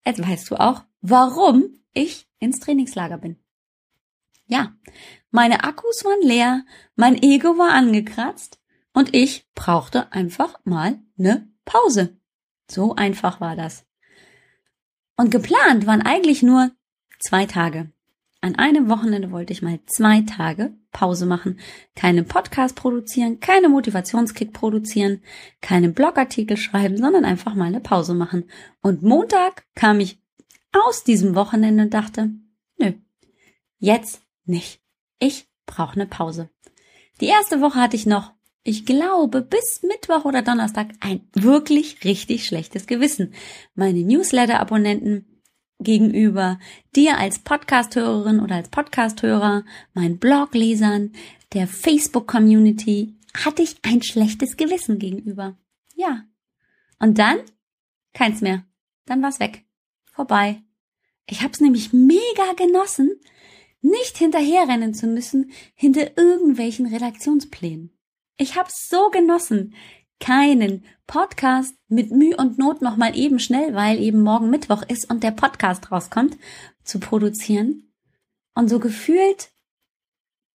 jetzt 0.05 0.25
weißt 0.27 0.49
du 0.49 0.55
auch, 0.55 0.83
warum 1.01 1.79
ich 1.93 2.27
ins 2.39 2.59
Trainingslager 2.59 3.19
bin. 3.19 3.37
Ja, 4.47 4.73
meine 5.29 5.63
Akkus 5.63 6.03
waren 6.05 6.27
leer, 6.27 6.63
mein 6.95 7.21
Ego 7.21 7.57
war 7.57 7.73
angekratzt 7.73 8.59
und 8.93 9.13
ich 9.13 9.47
brauchte 9.53 10.11
einfach 10.11 10.59
mal 10.63 10.99
eine 11.19 11.47
Pause. 11.65 12.17
So 12.71 12.95
einfach 12.95 13.39
war 13.41 13.55
das. 13.55 13.86
Und 15.17 15.31
geplant 15.31 15.87
waren 15.87 16.03
eigentlich 16.03 16.43
nur 16.43 16.71
zwei 17.19 17.45
Tage. 17.45 17.91
An 18.39 18.55
einem 18.55 18.87
Wochenende 18.87 19.31
wollte 19.31 19.51
ich 19.51 19.63
mal 19.63 19.79
zwei 19.87 20.21
Tage 20.21 20.77
Pause 20.91 21.25
machen, 21.25 21.59
keine 21.95 22.23
Podcast 22.23 22.75
produzieren, 22.75 23.39
keine 23.39 23.67
Motivationskick 23.67 24.53
produzieren, 24.53 25.23
keine 25.59 25.89
Blogartikel 25.89 26.55
schreiben, 26.55 26.97
sondern 26.97 27.25
einfach 27.25 27.55
mal 27.55 27.65
eine 27.65 27.79
Pause 27.79 28.13
machen. 28.13 28.49
Und 28.81 29.01
Montag 29.01 29.65
kam 29.73 29.99
ich 29.99 30.21
aus 30.71 31.03
diesem 31.03 31.33
Wochenende 31.33 31.83
und 31.83 31.93
dachte, 31.95 32.29
nö, 32.77 32.93
jetzt 33.79 34.21
nicht. 34.45 34.81
Ich 35.19 35.49
brauche 35.65 35.93
eine 35.95 36.05
Pause. 36.05 36.49
Die 37.21 37.27
erste 37.27 37.59
Woche 37.59 37.81
hatte 37.81 37.95
ich 37.95 38.05
noch 38.05 38.33
ich 38.67 38.85
glaube, 38.85 39.41
bis 39.41 39.81
Mittwoch 39.81 40.25
oder 40.25 40.41
Donnerstag 40.41 40.89
ein 40.99 41.21
wirklich 41.33 42.03
richtig 42.03 42.45
schlechtes 42.45 42.85
Gewissen. 42.85 43.33
Meine 43.75 44.01
Newsletter-Abonnenten 44.01 45.25
gegenüber, 45.79 46.59
dir 46.93 47.17
als 47.17 47.39
Podcast-Hörerin 47.39 48.41
oder 48.41 48.55
als 48.55 48.67
Podcast-Hörer, 48.67 49.63
meinen 49.93 50.17
Blog-Lesern, 50.17 51.13
der 51.53 51.65
Facebook-Community, 51.65 53.15
hatte 53.37 53.61
ich 53.61 53.77
ein 53.83 54.03
schlechtes 54.03 54.57
Gewissen 54.57 54.99
gegenüber. 54.99 55.57
Ja. 55.95 56.25
Und 56.99 57.19
dann? 57.19 57.37
Keins 58.13 58.41
mehr. 58.41 58.65
Dann 59.05 59.23
war's 59.23 59.39
weg. 59.39 59.63
Vorbei. 60.11 60.61
Ich 61.25 61.41
hab's 61.41 61.61
nämlich 61.61 61.93
mega 61.93 62.51
genossen, 62.57 63.17
nicht 63.79 64.17
hinterherrennen 64.17 64.93
zu 64.93 65.07
müssen 65.07 65.53
hinter 65.73 66.17
irgendwelchen 66.17 66.87
Redaktionsplänen. 66.87 67.96
Ich 68.37 68.55
hab's 68.55 68.87
so 68.87 69.09
genossen, 69.09 69.73
keinen 70.19 70.85
Podcast 71.07 71.75
mit 71.87 72.11
Mühe 72.11 72.37
und 72.37 72.59
Not 72.59 72.81
nochmal 72.81 73.17
eben 73.17 73.39
schnell, 73.39 73.73
weil 73.73 73.99
eben 73.99 74.21
morgen 74.21 74.51
Mittwoch 74.51 74.83
ist 74.87 75.09
und 75.09 75.23
der 75.23 75.31
Podcast 75.31 75.91
rauskommt, 75.91 76.37
zu 76.83 76.99
produzieren 76.99 77.91
und 78.53 78.69
so 78.69 78.79
gefühlt 78.79 79.51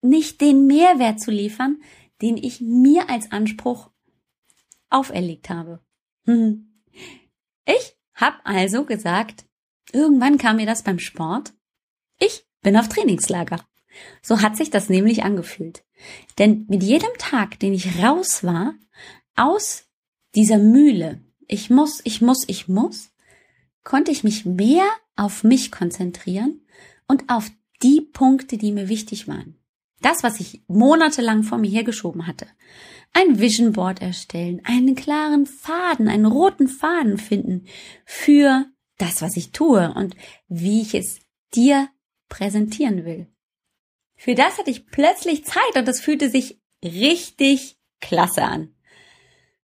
nicht 0.02 0.42
den 0.42 0.68
Mehrwert 0.68 1.20
zu 1.20 1.32
liefern, 1.32 1.82
den 2.22 2.38
ich 2.38 2.62
mir 2.62 3.10
als 3.10 3.32
Anspruch 3.32 3.92
auferlegt 4.90 5.50
habe. 5.50 5.84
Hm. 6.26 6.84
Ich 7.66 7.98
hab 8.14 8.42
also 8.44 8.86
gesagt, 8.86 9.46
irgendwann 9.92 10.38
kam 10.38 10.58
mir 10.58 10.66
das 10.68 10.84
beim 10.84 11.00
Sport. 11.00 11.54
Ich 12.20 12.46
bin 12.62 12.78
auf 12.78 12.90
Trainingslager. 12.90 13.66
So 14.22 14.42
hat 14.42 14.58
sich 14.58 14.70
das 14.70 14.90
nämlich 14.90 15.24
angefühlt. 15.24 15.84
Denn 16.38 16.66
mit 16.70 16.84
jedem 16.84 17.12
Tag, 17.18 17.60
den 17.60 17.74
ich 17.74 18.02
raus 18.02 18.44
war, 18.44 18.74
aus 19.36 19.86
dieser 20.36 20.58
Mühle, 20.58 21.22
ich 21.48 21.70
muss, 21.70 22.02
ich 22.04 22.22
muss, 22.22 22.44
ich 22.48 22.68
muss, 22.68 23.12
konnte 23.84 24.12
ich 24.12 24.24
mich 24.24 24.46
mehr 24.46 24.86
auf 25.16 25.44
mich 25.44 25.72
konzentrieren 25.72 26.62
und 27.08 27.30
auf 27.30 27.52
die 27.82 28.02
Punkte, 28.02 28.58
die 28.58 28.72
mir 28.72 28.90
wichtig 28.90 29.28
waren. 29.28 29.58
Das, 30.02 30.24
was 30.24 30.40
ich 30.40 30.64
monatelang 30.68 31.44
vor 31.44 31.58
mir 31.58 31.70
hergeschoben 31.70 32.26
hatte. 32.26 32.48
Ein 33.14 33.40
Vision 33.40 33.74
Board 33.74 34.02
erstellen, 34.02 34.62
einen 34.64 34.96
klaren 34.96 35.46
Faden, 35.46 36.08
einen 36.08 36.26
roten 36.26 36.68
Faden 36.68 37.18
finden 37.18 37.66
für 38.06 38.66
das, 38.98 39.22
was 39.22 39.36
ich 39.36 39.52
tue 39.52 39.94
und 39.94 40.16
wie 40.48 40.82
ich 40.82 40.96
es 40.96 41.20
dir 41.54 41.90
präsentieren 42.30 43.04
will. 43.04 43.28
Für 44.22 44.36
das 44.36 44.60
hatte 44.60 44.70
ich 44.70 44.86
plötzlich 44.86 45.46
Zeit 45.46 45.76
und 45.76 45.88
das 45.88 46.00
fühlte 46.00 46.30
sich 46.30 46.62
richtig 46.86 47.80
klasse 48.02 48.44
an. 48.44 48.76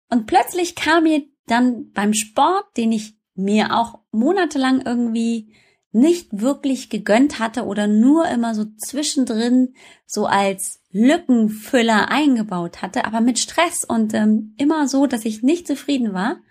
Und 0.09 0.27
plötzlich 0.27 0.75
kam 0.75 1.03
mir 1.03 1.23
dann 1.45 1.93
beim 1.93 2.13
Sport, 2.13 2.75
den 2.75 2.91
ich 2.91 3.17
mir 3.35 3.73
auch 3.73 3.99
monatelang 4.11 4.81
irgendwie 4.81 5.55
nicht 5.93 6.41
wirklich 6.41 6.89
gegönnt 6.89 7.39
hatte 7.39 7.63
oder 7.63 7.87
nur 7.87 8.27
immer 8.27 8.53
so 8.53 8.65
zwischendrin 8.85 9.75
so 10.05 10.25
als 10.25 10.81
Lückenfüller 10.91 12.09
eingebaut 12.09 12.81
hatte, 12.81 13.05
aber 13.05 13.21
mit 13.21 13.39
Stress 13.39 13.85
und 13.85 14.13
ähm, 14.13 14.55
immer 14.57 14.89
so, 14.89 15.07
dass 15.07 15.23
ich 15.23 15.41
nicht 15.41 15.67
zufrieden 15.67 16.13
war. 16.13 16.41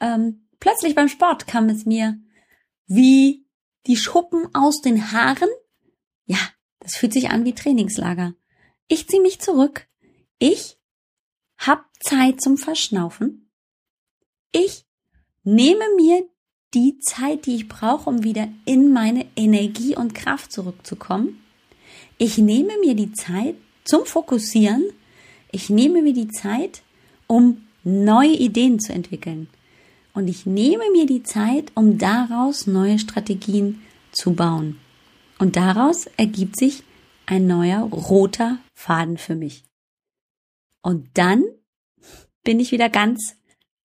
Ähm, 0.00 0.46
plötzlich 0.60 0.94
beim 0.94 1.08
Sport 1.08 1.46
kam 1.46 1.68
es 1.68 1.84
mir 1.84 2.18
wie 2.86 3.46
die 3.86 3.98
Schuppen 3.98 4.48
aus 4.54 4.80
den 4.80 5.12
Haaren. 5.12 5.50
Ja, 6.24 6.38
das 6.84 6.96
fühlt 6.96 7.14
sich 7.14 7.30
an 7.30 7.44
wie 7.44 7.54
Trainingslager. 7.54 8.34
Ich 8.88 9.08
ziehe 9.08 9.22
mich 9.22 9.40
zurück. 9.40 9.88
Ich 10.38 10.76
hab 11.58 11.86
Zeit 12.00 12.40
zum 12.40 12.58
Verschnaufen. 12.58 13.50
Ich 14.52 14.84
nehme 15.42 15.84
mir 15.96 16.24
die 16.74 16.98
Zeit, 16.98 17.46
die 17.46 17.56
ich 17.56 17.68
brauche, 17.68 18.08
um 18.10 18.22
wieder 18.22 18.48
in 18.66 18.92
meine 18.92 19.26
Energie 19.34 19.96
und 19.96 20.14
Kraft 20.14 20.52
zurückzukommen. 20.52 21.40
Ich 22.18 22.36
nehme 22.36 22.78
mir 22.78 22.94
die 22.94 23.12
Zeit 23.12 23.56
zum 23.84 24.04
Fokussieren. 24.04 24.84
Ich 25.50 25.70
nehme 25.70 26.02
mir 26.02 26.12
die 26.12 26.28
Zeit, 26.28 26.82
um 27.26 27.66
neue 27.82 28.34
Ideen 28.34 28.78
zu 28.78 28.92
entwickeln. 28.92 29.48
Und 30.12 30.28
ich 30.28 30.44
nehme 30.44 30.84
mir 30.92 31.06
die 31.06 31.22
Zeit, 31.22 31.72
um 31.74 31.96
daraus 31.96 32.66
neue 32.66 32.98
Strategien 32.98 33.82
zu 34.12 34.34
bauen. 34.34 34.78
Und 35.44 35.56
daraus 35.56 36.06
ergibt 36.16 36.56
sich 36.56 36.84
ein 37.26 37.46
neuer 37.46 37.80
roter 37.80 38.60
Faden 38.72 39.18
für 39.18 39.34
mich. 39.34 39.66
Und 40.80 41.18
dann 41.18 41.44
bin 42.44 42.60
ich 42.60 42.72
wieder 42.72 42.88
ganz 42.88 43.36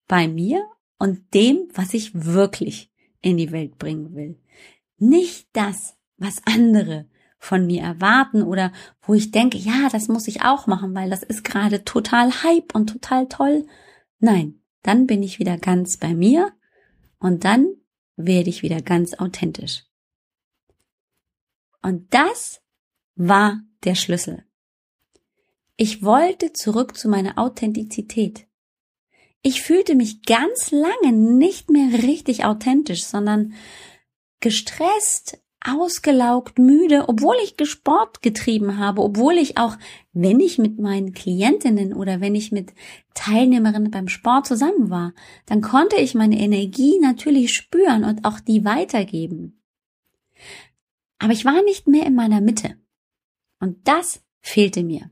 bei 0.07 0.29
mir 0.29 0.65
und 0.99 1.33
dem, 1.33 1.67
was 1.73 1.93
ich 1.93 2.11
wirklich 2.15 2.89
in 3.19 3.35
die 3.35 3.51
Welt 3.51 3.77
bringen 3.77 4.15
will. 4.15 4.39
Nicht 4.99 5.49
das, 5.51 5.97
was 6.15 6.41
andere 6.45 7.09
von 7.39 7.67
mir 7.67 7.81
erwarten 7.81 8.41
oder 8.41 8.71
wo 9.01 9.13
ich 9.13 9.31
denke, 9.31 9.57
ja, 9.57 9.89
das 9.91 10.07
muss 10.07 10.29
ich 10.29 10.43
auch 10.43 10.65
machen, 10.65 10.95
weil 10.95 11.09
das 11.09 11.23
ist 11.23 11.43
gerade 11.43 11.83
total 11.83 12.41
hype 12.41 12.73
und 12.73 12.87
total 12.87 13.27
toll. 13.27 13.67
Nein, 14.19 14.61
dann 14.81 15.07
bin 15.07 15.21
ich 15.23 15.39
wieder 15.39 15.57
ganz 15.57 15.97
bei 15.97 16.13
mir 16.13 16.53
und 17.19 17.43
dann 17.43 17.67
werde 18.15 18.49
ich 18.49 18.63
wieder 18.63 18.81
ganz 18.81 19.13
authentisch. 19.15 19.88
Und 21.81 22.13
das 22.13 22.61
war 23.15 23.61
der 23.83 23.95
Schlüssel. 23.95 24.45
Ich 25.77 26.03
wollte 26.03 26.51
zurück 26.53 26.97
zu 26.97 27.07
meiner 27.07 27.37
Authentizität. 27.37 28.47
Ich 29.41 29.61
fühlte 29.61 29.95
mich 29.95 30.23
ganz 30.23 30.71
lange 30.71 31.13
nicht 31.13 31.69
mehr 31.69 32.03
richtig 32.03 32.43
authentisch, 32.43 33.05
sondern 33.05 33.53
gestresst, 34.41 35.39
ausgelaugt, 35.65 36.57
müde, 36.57 37.07
obwohl 37.07 37.35
ich 37.43 37.55
Sport 37.69 38.21
getrieben 38.21 38.77
habe, 38.77 39.01
obwohl 39.01 39.37
ich 39.37 39.57
auch, 39.57 39.77
wenn 40.13 40.39
ich 40.39 40.57
mit 40.57 40.79
meinen 40.79 41.13
Klientinnen 41.13 41.93
oder 41.93 42.21
wenn 42.21 42.35
ich 42.35 42.51
mit 42.51 42.73
Teilnehmerinnen 43.13 43.91
beim 43.91 44.07
Sport 44.07 44.47
zusammen 44.47 44.89
war, 44.89 45.13
dann 45.45 45.61
konnte 45.61 45.97
ich 45.97 46.15
meine 46.15 46.39
Energie 46.39 46.99
natürlich 46.99 47.53
spüren 47.53 48.05
und 48.05 48.25
auch 48.25 48.39
die 48.39 48.63
weitergeben. 48.63 49.61
Aber 51.19 51.33
ich 51.33 51.45
war 51.45 51.61
nicht 51.63 51.87
mehr 51.87 52.05
in 52.05 52.15
meiner 52.15 52.41
Mitte. 52.41 52.75
Und 53.59 53.87
das 53.87 54.23
fehlte 54.41 54.83
mir. 54.83 55.11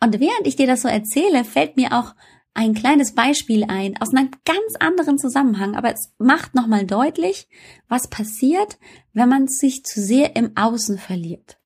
Und 0.00 0.20
während 0.20 0.46
ich 0.46 0.56
dir 0.56 0.66
das 0.66 0.82
so 0.82 0.88
erzähle, 0.88 1.44
fällt 1.44 1.76
mir 1.76 1.92
auch 1.92 2.14
ein 2.54 2.74
kleines 2.74 3.14
Beispiel 3.14 3.64
ein 3.64 3.96
aus 4.00 4.12
einem 4.12 4.30
ganz 4.44 4.76
anderen 4.78 5.18
Zusammenhang, 5.18 5.74
aber 5.74 5.92
es 5.92 6.12
macht 6.18 6.54
nochmal 6.54 6.84
deutlich, 6.84 7.48
was 7.88 8.08
passiert, 8.08 8.78
wenn 9.14 9.28
man 9.28 9.48
sich 9.48 9.84
zu 9.84 10.00
sehr 10.00 10.36
im 10.36 10.54
Außen 10.56 10.98
verliert. 10.98 11.58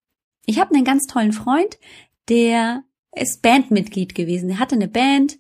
Ich 0.45 0.61
habe 0.61 0.75
einen 0.75 0.85
ganz 0.85 1.07
tollen 1.07 1.33
Freund, 1.33 1.79
der 2.29 2.85
ist 3.13 3.43
Bandmitglied 3.43 4.15
gewesen. 4.15 4.49
Der 4.49 4.59
hatte 4.61 4.77
eine 4.77 4.89
Band, 4.89 5.39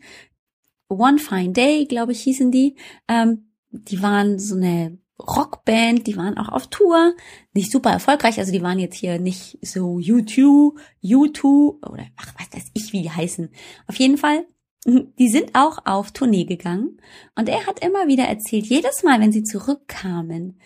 One 0.88 1.18
Fine 1.18 1.52
Day, 1.52 1.84
glaube 1.84 2.12
ich, 2.12 2.22
hießen 2.22 2.50
die. 2.50 2.76
Ähm, 3.06 3.50
die 3.70 4.02
waren 4.02 4.38
so 4.38 4.56
eine 4.56 4.98
Rockband, 5.18 6.06
die 6.06 6.16
waren 6.16 6.36
auch 6.36 6.50
auf 6.50 6.66
Tour, 6.66 7.14
nicht 7.54 7.72
super 7.72 7.90
erfolgreich, 7.90 8.38
also 8.38 8.52
die 8.52 8.62
waren 8.62 8.78
jetzt 8.78 8.96
hier 8.96 9.18
nicht 9.18 9.58
so 9.62 9.98
YouTube, 9.98 10.78
YouTube 11.00 11.84
oder 11.86 12.06
ach, 12.16 12.34
was 12.38 12.52
weiß 12.52 12.70
ich, 12.74 12.92
wie 12.92 13.02
die 13.02 13.10
heißen. 13.10 13.48
Auf 13.86 13.96
jeden 13.96 14.18
Fall 14.18 14.46
die 15.18 15.28
sind 15.28 15.54
auch 15.54 15.84
auf 15.84 16.12
Tournee 16.12 16.44
gegangen 16.44 17.00
und 17.34 17.48
er 17.48 17.66
hat 17.66 17.84
immer 17.84 18.06
wieder 18.06 18.24
erzählt, 18.24 18.66
jedes 18.66 19.02
Mal, 19.02 19.20
wenn 19.20 19.32
sie 19.32 19.42
zurückkamen 19.42 20.60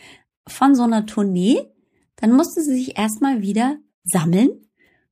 von 0.46 0.74
so 0.74 0.82
einer 0.82 1.06
Tournee, 1.06 1.60
dann 2.16 2.32
musste 2.32 2.62
sie 2.62 2.74
sich 2.74 2.98
erstmal 2.98 3.40
wieder 3.40 3.78
sammeln 4.04 4.66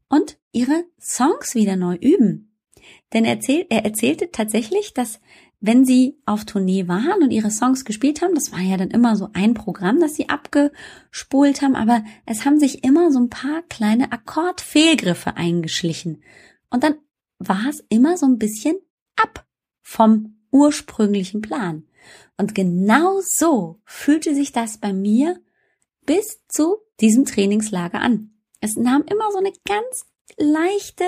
und 0.09 0.39
ihre 0.53 0.85
Songs 1.01 1.55
wieder 1.55 1.77
neu 1.77 1.95
üben. 1.95 2.57
Denn 3.13 3.25
er, 3.25 3.35
erzählt, 3.35 3.67
er 3.71 3.85
erzählte 3.85 4.31
tatsächlich, 4.31 4.95
dass 4.95 5.21
wenn 5.61 5.85
sie 5.85 6.21
auf 6.25 6.45
Tournee 6.45 6.87
waren 6.87 7.23
und 7.23 7.31
ihre 7.31 7.51
Songs 7.51 7.85
gespielt 7.85 8.23
haben, 8.23 8.35
das 8.35 8.53
war 8.53 8.61
ja 8.61 8.77
dann 8.77 8.91
immer 8.91 9.17
so 9.17 9.31
ein 9.33 9.55
Programm, 9.55 10.01
das 10.01 10.15
sie 10.15 10.29
abgespult 10.29 11.63
haben, 11.63 11.75
aber 11.75 12.05
es 12.27 12.45
haben 12.45 12.61
sich 12.61 12.85
immer 12.85 13.11
so 13.11 13.19
ein 13.19 13.31
paar 13.31 13.63
kleine 13.69 14.13
Akkordfehlgriffe 14.13 15.37
eingeschlichen. 15.37 16.23
Und 16.71 16.85
dann 16.85 16.95
war 17.39 17.67
es 17.69 17.85
immer 17.89 18.17
so 18.17 18.27
ein 18.27 18.39
bisschen 18.39 18.77
ab 19.17 19.47
vom 19.83 20.37
ursprünglichen 20.51 21.41
Plan. 21.41 21.85
Und 22.37 22.55
genau 22.55 23.21
so 23.21 23.81
fühlte 23.85 24.35
sich 24.35 24.53
das 24.53 24.79
bei 24.79 24.93
mir 24.93 25.41
bis 26.07 26.41
zu 26.49 26.79
diesem 27.01 27.25
Trainingslager 27.25 28.01
an. 28.01 28.31
Es 28.61 28.77
nahm 28.77 29.03
immer 29.03 29.31
so 29.33 29.39
eine 29.39 29.53
ganz 29.67 30.07
leichte 30.39 31.05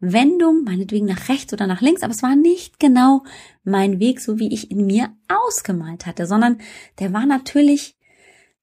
Wendung, 0.00 0.64
meinetwegen 0.64 1.06
nach 1.06 1.28
rechts 1.28 1.52
oder 1.52 1.66
nach 1.66 1.80
links, 1.80 2.02
aber 2.02 2.12
es 2.12 2.22
war 2.22 2.36
nicht 2.36 2.80
genau 2.80 3.22
mein 3.62 4.00
Weg, 4.00 4.20
so 4.20 4.38
wie 4.38 4.52
ich 4.52 4.70
in 4.70 4.86
mir 4.86 5.14
ausgemalt 5.28 6.06
hatte, 6.06 6.26
sondern 6.26 6.58
der 6.98 7.12
war 7.12 7.26
natürlich 7.26 7.96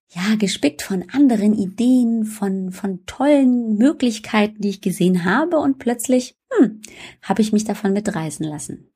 ja 0.10 0.36
gespickt 0.38 0.82
von 0.82 1.06
anderen 1.12 1.54
Ideen, 1.54 2.26
von 2.26 2.72
von 2.72 3.06
tollen 3.06 3.78
Möglichkeiten, 3.78 4.62
die 4.62 4.70
ich 4.70 4.82
gesehen 4.82 5.26
habe 5.26 5.58
und 5.58 5.80
plötzlich 5.80 6.38
hm, 6.52 6.82
habe 7.22 7.42
ich 7.42 7.54
mich 7.54 7.66
davon 7.66 7.94
mitreißen 7.94 8.46
lassen. 8.46 8.90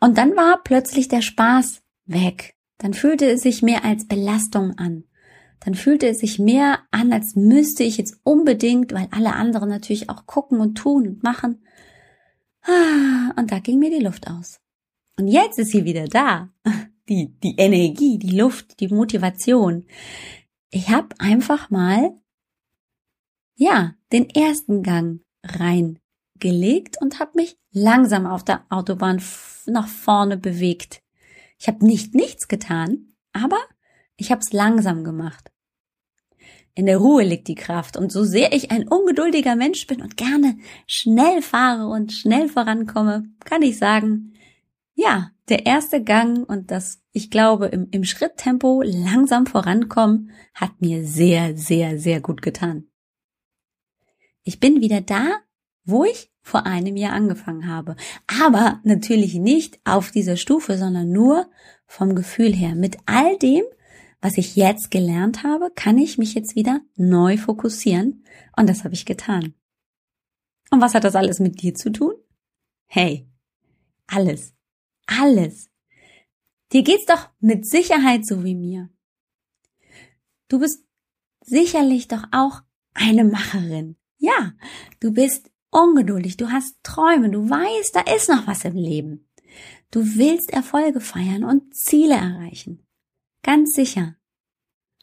Und 0.00 0.16
dann 0.16 0.36
war 0.36 0.62
plötzlich 0.62 1.08
der 1.08 1.22
Spaß 1.22 1.82
weg. 2.06 2.54
Dann 2.78 2.94
fühlte 2.94 3.28
es 3.28 3.42
sich 3.42 3.62
mehr 3.62 3.84
als 3.84 4.06
Belastung 4.06 4.78
an. 4.78 5.04
Dann 5.60 5.74
fühlte 5.74 6.08
es 6.08 6.20
sich 6.20 6.38
mehr 6.38 6.80
an, 6.90 7.12
als 7.12 7.34
müsste 7.34 7.82
ich 7.82 7.98
jetzt 7.98 8.20
unbedingt, 8.22 8.92
weil 8.92 9.08
alle 9.10 9.34
anderen 9.34 9.68
natürlich 9.68 10.08
auch 10.08 10.26
gucken 10.26 10.60
und 10.60 10.76
tun 10.76 11.08
und 11.08 11.22
machen. 11.22 11.64
Ah, 12.62 13.32
und 13.36 13.50
da 13.50 13.58
ging 13.58 13.78
mir 13.78 13.90
die 13.90 14.04
Luft 14.04 14.28
aus. 14.28 14.60
Und 15.18 15.28
jetzt 15.28 15.58
ist 15.58 15.72
sie 15.72 15.84
wieder 15.84 16.06
da. 16.06 16.50
Die, 17.08 17.34
die 17.42 17.56
Energie, 17.56 18.18
die 18.18 18.36
Luft, 18.36 18.80
die 18.80 18.88
Motivation. 18.88 19.86
Ich 20.70 20.90
habe 20.90 21.08
einfach 21.18 21.70
mal, 21.70 22.12
ja, 23.56 23.94
den 24.12 24.28
ersten 24.28 24.82
Gang 24.82 25.22
reingelegt 25.42 27.00
und 27.00 27.18
habe 27.18 27.32
mich 27.36 27.56
langsam 27.72 28.26
auf 28.26 28.44
der 28.44 28.66
Autobahn 28.68 29.22
nach 29.64 29.88
vorne 29.88 30.36
bewegt. 30.36 31.02
Ich 31.58 31.66
habe 31.66 31.84
nicht 31.84 32.14
nichts 32.14 32.46
getan, 32.46 33.14
aber 33.32 33.58
ich 34.18 34.30
habe 34.30 34.42
es 34.42 34.52
langsam 34.52 35.04
gemacht. 35.04 35.50
In 36.74 36.86
der 36.86 36.98
Ruhe 36.98 37.24
liegt 37.24 37.48
die 37.48 37.54
Kraft 37.54 37.96
und 37.96 38.12
so 38.12 38.24
sehr 38.24 38.52
ich 38.52 38.70
ein 38.70 38.86
ungeduldiger 38.86 39.56
Mensch 39.56 39.86
bin 39.86 40.02
und 40.02 40.16
gerne 40.16 40.58
schnell 40.86 41.40
fahre 41.40 41.88
und 41.88 42.12
schnell 42.12 42.48
vorankomme, 42.48 43.24
kann 43.44 43.62
ich 43.62 43.78
sagen, 43.78 44.34
ja, 44.94 45.30
der 45.48 45.64
erste 45.64 46.02
Gang 46.02 46.48
und 46.48 46.70
das, 46.70 47.00
ich 47.12 47.30
glaube, 47.30 47.66
im, 47.66 47.88
im 47.90 48.04
Schritttempo 48.04 48.82
langsam 48.84 49.46
vorankommen, 49.46 50.30
hat 50.54 50.80
mir 50.80 51.04
sehr, 51.04 51.56
sehr, 51.56 51.98
sehr 51.98 52.20
gut 52.20 52.42
getan. 52.42 52.88
Ich 54.42 54.60
bin 54.60 54.80
wieder 54.80 55.00
da, 55.00 55.38
wo 55.84 56.04
ich 56.04 56.30
vor 56.42 56.66
einem 56.66 56.96
Jahr 56.96 57.12
angefangen 57.12 57.66
habe. 57.66 57.96
Aber 58.26 58.80
natürlich 58.82 59.34
nicht 59.34 59.80
auf 59.84 60.10
dieser 60.10 60.36
Stufe, 60.36 60.76
sondern 60.76 61.10
nur 61.10 61.48
vom 61.86 62.14
Gefühl 62.14 62.54
her. 62.54 62.74
Mit 62.74 62.98
all 63.06 63.36
dem, 63.38 63.64
was 64.20 64.36
ich 64.36 64.56
jetzt 64.56 64.90
gelernt 64.90 65.44
habe, 65.44 65.70
kann 65.74 65.98
ich 65.98 66.18
mich 66.18 66.34
jetzt 66.34 66.56
wieder 66.56 66.80
neu 66.96 67.36
fokussieren. 67.36 68.24
Und 68.56 68.68
das 68.68 68.84
habe 68.84 68.94
ich 68.94 69.06
getan. 69.06 69.54
Und 70.70 70.80
was 70.80 70.94
hat 70.94 71.04
das 71.04 71.14
alles 71.14 71.38
mit 71.38 71.62
dir 71.62 71.74
zu 71.74 71.90
tun? 71.90 72.14
Hey, 72.86 73.28
alles. 74.06 74.54
Alles. 75.06 75.70
Dir 76.72 76.82
geht's 76.82 77.06
doch 77.06 77.30
mit 77.40 77.66
Sicherheit 77.66 78.26
so 78.26 78.44
wie 78.44 78.54
mir. 78.54 78.90
Du 80.48 80.58
bist 80.58 80.84
sicherlich 81.44 82.08
doch 82.08 82.24
auch 82.32 82.62
eine 82.94 83.24
Macherin. 83.24 83.96
Ja, 84.18 84.52
du 85.00 85.12
bist 85.12 85.50
ungeduldig, 85.70 86.36
du 86.36 86.50
hast 86.50 86.76
Träume, 86.82 87.30
du 87.30 87.48
weißt, 87.48 87.94
da 87.94 88.00
ist 88.14 88.28
noch 88.28 88.46
was 88.46 88.64
im 88.64 88.74
Leben. 88.74 89.28
Du 89.90 90.00
willst 90.16 90.50
Erfolge 90.50 91.00
feiern 91.00 91.44
und 91.44 91.74
Ziele 91.74 92.14
erreichen. 92.14 92.86
Ganz 93.42 93.74
sicher. 93.74 94.16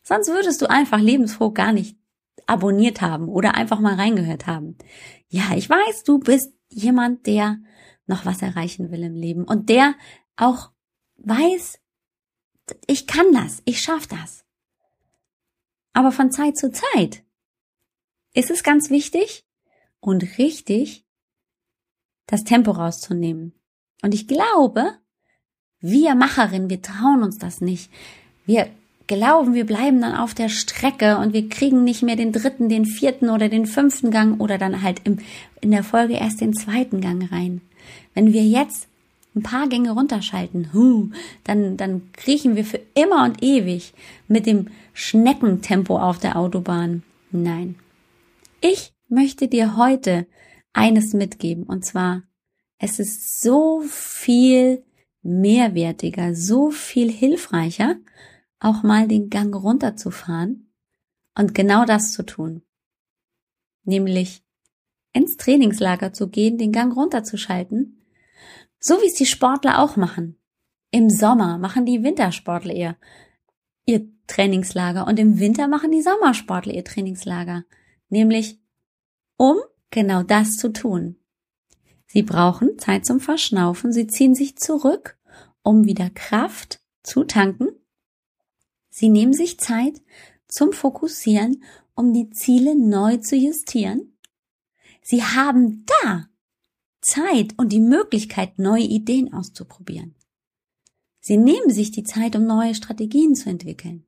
Sonst 0.04 0.28
würdest 0.30 0.62
du 0.62 0.69
einfach 0.69 1.00
lebensfroh 1.00 1.52
gar 1.52 1.74
nicht 1.74 1.98
abonniert 2.45 3.02
haben 3.02 3.28
oder 3.28 3.56
einfach 3.56 3.80
mal 3.80 3.95
reingehört 3.95 4.45
haben. 4.45 4.78
Ja, 5.30 5.56
ich 5.56 5.69
weiß, 5.69 6.04
du 6.04 6.19
bist 6.19 6.54
jemand, 6.69 7.26
der 7.26 7.60
noch 8.06 8.26
was 8.26 8.41
erreichen 8.41 8.91
will 8.91 9.04
im 9.04 9.15
Leben 9.15 9.45
und 9.45 9.69
der 9.69 9.95
auch 10.36 10.71
weiß, 11.17 11.80
ich 12.88 13.08
kann 13.08 13.32
das, 13.34 13.62
ich 13.65 13.82
schaff 13.82 14.06
das. 14.06 14.45
Aber 15.93 16.12
von 16.12 16.32
Zeit 16.32 16.58
zu 16.58 16.71
Zeit 16.71 17.24
ist 18.34 18.52
es 18.52 18.63
ganz 18.63 18.89
wichtig, 18.89 19.45
und 20.06 20.38
richtig, 20.38 21.04
das 22.28 22.43
Tempo 22.43 22.71
rauszunehmen. 22.71 23.54
Und 24.04 24.13
ich 24.13 24.28
glaube, 24.28 25.00
wir 25.80 26.13
Macherinnen, 26.13 26.69
wir 26.69 26.82
trauen 26.82 27.24
uns 27.24 27.39
das 27.39 27.60
nicht. 27.60 27.91
Wir 28.46 28.68
glauben, 29.08 29.54
wir 29.54 29.66
bleiben 29.66 30.02
dann 30.02 30.16
auf 30.16 30.34
der 30.34 30.50
Strecke 30.50 31.18
und 31.18 31.34
wir 31.34 31.50
kriegen 31.50 31.84
nicht 31.84 32.04
mehr 32.04 32.16
den 32.16 32.32
dritten, 32.32 32.70
den 32.70 32.86
vierten 32.86 33.30
oder 33.30 33.50
den 33.50 33.66
fünften 33.66 34.12
Gang 34.12 34.40
oder 34.40 34.58
dann 34.58 34.82
halt 34.82 35.02
im, 35.04 35.20
in 35.62 35.72
der 35.72 35.84
Folge 35.84 36.16
erst 36.16 36.42
den 36.42 36.54
zweiten 36.54 37.02
Gang 37.02 37.32
rein. 37.32 37.62
Wenn 38.14 38.34
wir 38.34 38.44
jetzt 38.44 38.88
ein 39.36 39.44
paar 39.44 39.68
Gänge 39.68 39.92
runterschalten, 39.92 40.74
hu, 40.74 41.10
dann, 41.44 41.78
dann 41.78 42.10
kriechen 42.14 42.56
wir 42.56 42.66
für 42.66 42.80
immer 42.94 43.26
und 43.26 43.44
ewig 43.44 43.94
mit 44.28 44.46
dem 44.46 44.68
Schneckentempo 44.94 46.00
auf 46.00 46.20
der 46.20 46.38
Autobahn. 46.38 47.04
Nein. 47.32 47.76
Ich 48.62 48.94
möchte 49.10 49.48
dir 49.48 49.76
heute 49.78 50.26
eines 50.74 51.14
mitgeben, 51.14 51.64
und 51.64 51.86
zwar, 51.86 52.24
es 52.80 53.00
ist 53.00 53.42
so 53.42 53.82
viel 53.82 54.84
mehrwertiger, 55.22 56.34
so 56.34 56.72
viel 56.72 57.12
hilfreicher, 57.12 57.96
auch 58.65 58.84
mal 58.84 59.08
den 59.08 59.30
Gang 59.30 59.56
runterzufahren 59.56 60.71
und 61.36 61.54
genau 61.54 61.86
das 61.86 62.12
zu 62.12 62.23
tun. 62.23 62.63
Nämlich 63.84 64.43
ins 65.13 65.38
Trainingslager 65.38 66.13
zu 66.13 66.30
gehen, 66.30 66.58
den 66.58 66.71
Gang 66.71 66.95
runterzuschalten, 66.95 68.01
so 68.80 68.95
wie 69.01 69.08
es 69.08 69.13
die 69.13 69.25
Sportler 69.25 69.80
auch 69.82 69.95
machen. 69.95 70.38
Im 70.91 71.10
Sommer 71.10 71.58
machen 71.58 71.86
die 71.86 72.04
Wintersportler 72.04 72.73
ihr, 72.73 72.97
ihr 73.86 74.10
Trainingslager 74.28 75.08
und 75.08 75.19
im 75.19 75.39
Winter 75.39 75.67
machen 75.67 75.91
die 75.91 76.01
Sommersportler 76.01 76.73
ihr 76.73 76.84
Trainingslager. 76.84 77.65
Nämlich 78.10 78.60
um 79.38 79.58
genau 79.91 80.23
das 80.23 80.58
zu 80.58 80.71
tun. 80.71 81.17
Sie 82.08 82.23
brauchen 82.23 82.80
Zeit 82.80 83.06
zum 83.06 83.19
Verschnaufen, 83.19 83.91
sie 83.91 84.08
ziehen 84.08 84.36
sich 84.36 84.58
zurück, 84.58 85.17
um 85.63 85.86
wieder 85.86 86.10
Kraft 86.10 86.80
zu 87.04 87.23
tanken. 87.23 87.69
Sie 88.98 89.10
nehmen 89.10 89.34
sich 89.34 89.60
Zeit 89.60 90.02
zum 90.48 90.72
Fokussieren, 90.72 91.66
um 91.96 92.14
die 92.14 92.30
Ziele 92.30 92.78
neu 92.78 93.18
zu 93.18 93.36
justieren. 93.36 94.18
Sie 95.02 95.22
haben 95.22 95.86
da 95.86 96.30
Zeit 97.02 97.54
und 97.58 97.74
die 97.74 97.82
Möglichkeit, 97.82 98.58
neue 98.58 98.86
Ideen 98.86 99.34
auszuprobieren. 99.34 100.16
Sie 101.20 101.36
nehmen 101.36 101.72
sich 101.72 101.92
die 101.92 102.04
Zeit, 102.04 102.38
um 102.38 102.46
neue 102.46 102.74
Strategien 102.74 103.36
zu 103.36 103.50
entwickeln. 103.50 104.08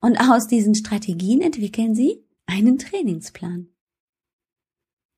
Und 0.00 0.18
aus 0.18 0.48
diesen 0.48 0.74
Strategien 0.74 1.40
entwickeln 1.40 1.94
Sie 1.94 2.24
einen 2.46 2.78
Trainingsplan. 2.78 3.68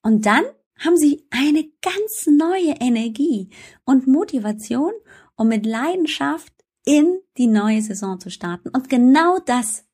Und 0.03 0.27
dann 0.27 0.45
haben 0.79 0.99
Sie 0.99 1.27
eine 1.31 1.71
ganz 1.81 2.27
neue 2.27 2.75
Energie 2.81 3.49
und 3.87 4.07
Motivation, 4.07 4.93
um 5.37 5.49
mit 5.49 5.65
Leidenschaft 5.65 6.53
in 6.88 7.20
die 7.37 7.48
neue 7.48 7.83
Saison 7.83 8.18
zu 8.18 8.31
starten. 8.31 8.70
Und 8.70 8.88
genau 8.88 9.38
das 9.44 9.85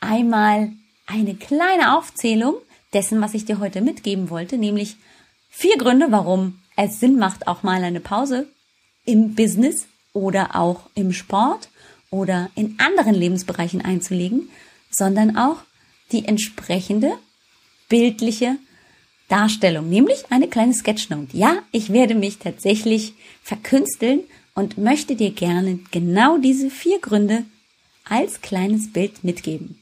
einmal 0.00 0.72
eine 1.06 1.34
kleine 1.34 1.96
Aufzählung 1.96 2.56
dessen, 2.92 3.20
was 3.20 3.34
ich 3.34 3.44
dir 3.44 3.58
heute 3.58 3.80
mitgeben 3.80 4.30
wollte, 4.30 4.58
nämlich 4.58 4.96
vier 5.50 5.76
Gründe, 5.78 6.06
warum 6.10 6.60
es 6.76 7.00
Sinn 7.00 7.18
macht, 7.18 7.48
auch 7.48 7.62
mal 7.62 7.82
eine 7.82 8.00
Pause 8.00 8.48
im 9.04 9.34
Business 9.34 9.86
oder 10.12 10.56
auch 10.56 10.88
im 10.94 11.12
Sport 11.12 11.68
oder 12.16 12.50
in 12.54 12.78
anderen 12.78 13.14
Lebensbereichen 13.14 13.84
einzulegen, 13.84 14.48
sondern 14.90 15.36
auch 15.36 15.58
die 16.12 16.24
entsprechende 16.24 17.12
bildliche 17.88 18.56
Darstellung, 19.28 19.88
nämlich 19.88 20.24
eine 20.30 20.48
kleine 20.48 20.72
Sketchnote. 20.72 21.36
Ja, 21.36 21.58
ich 21.72 21.92
werde 21.92 22.14
mich 22.14 22.38
tatsächlich 22.38 23.14
verkünsteln 23.42 24.20
und 24.54 24.78
möchte 24.78 25.16
dir 25.16 25.30
gerne 25.30 25.80
genau 25.90 26.38
diese 26.38 26.70
vier 26.70 27.00
Gründe 27.00 27.44
als 28.04 28.40
kleines 28.40 28.92
Bild 28.92 29.24
mitgeben. 29.24 29.80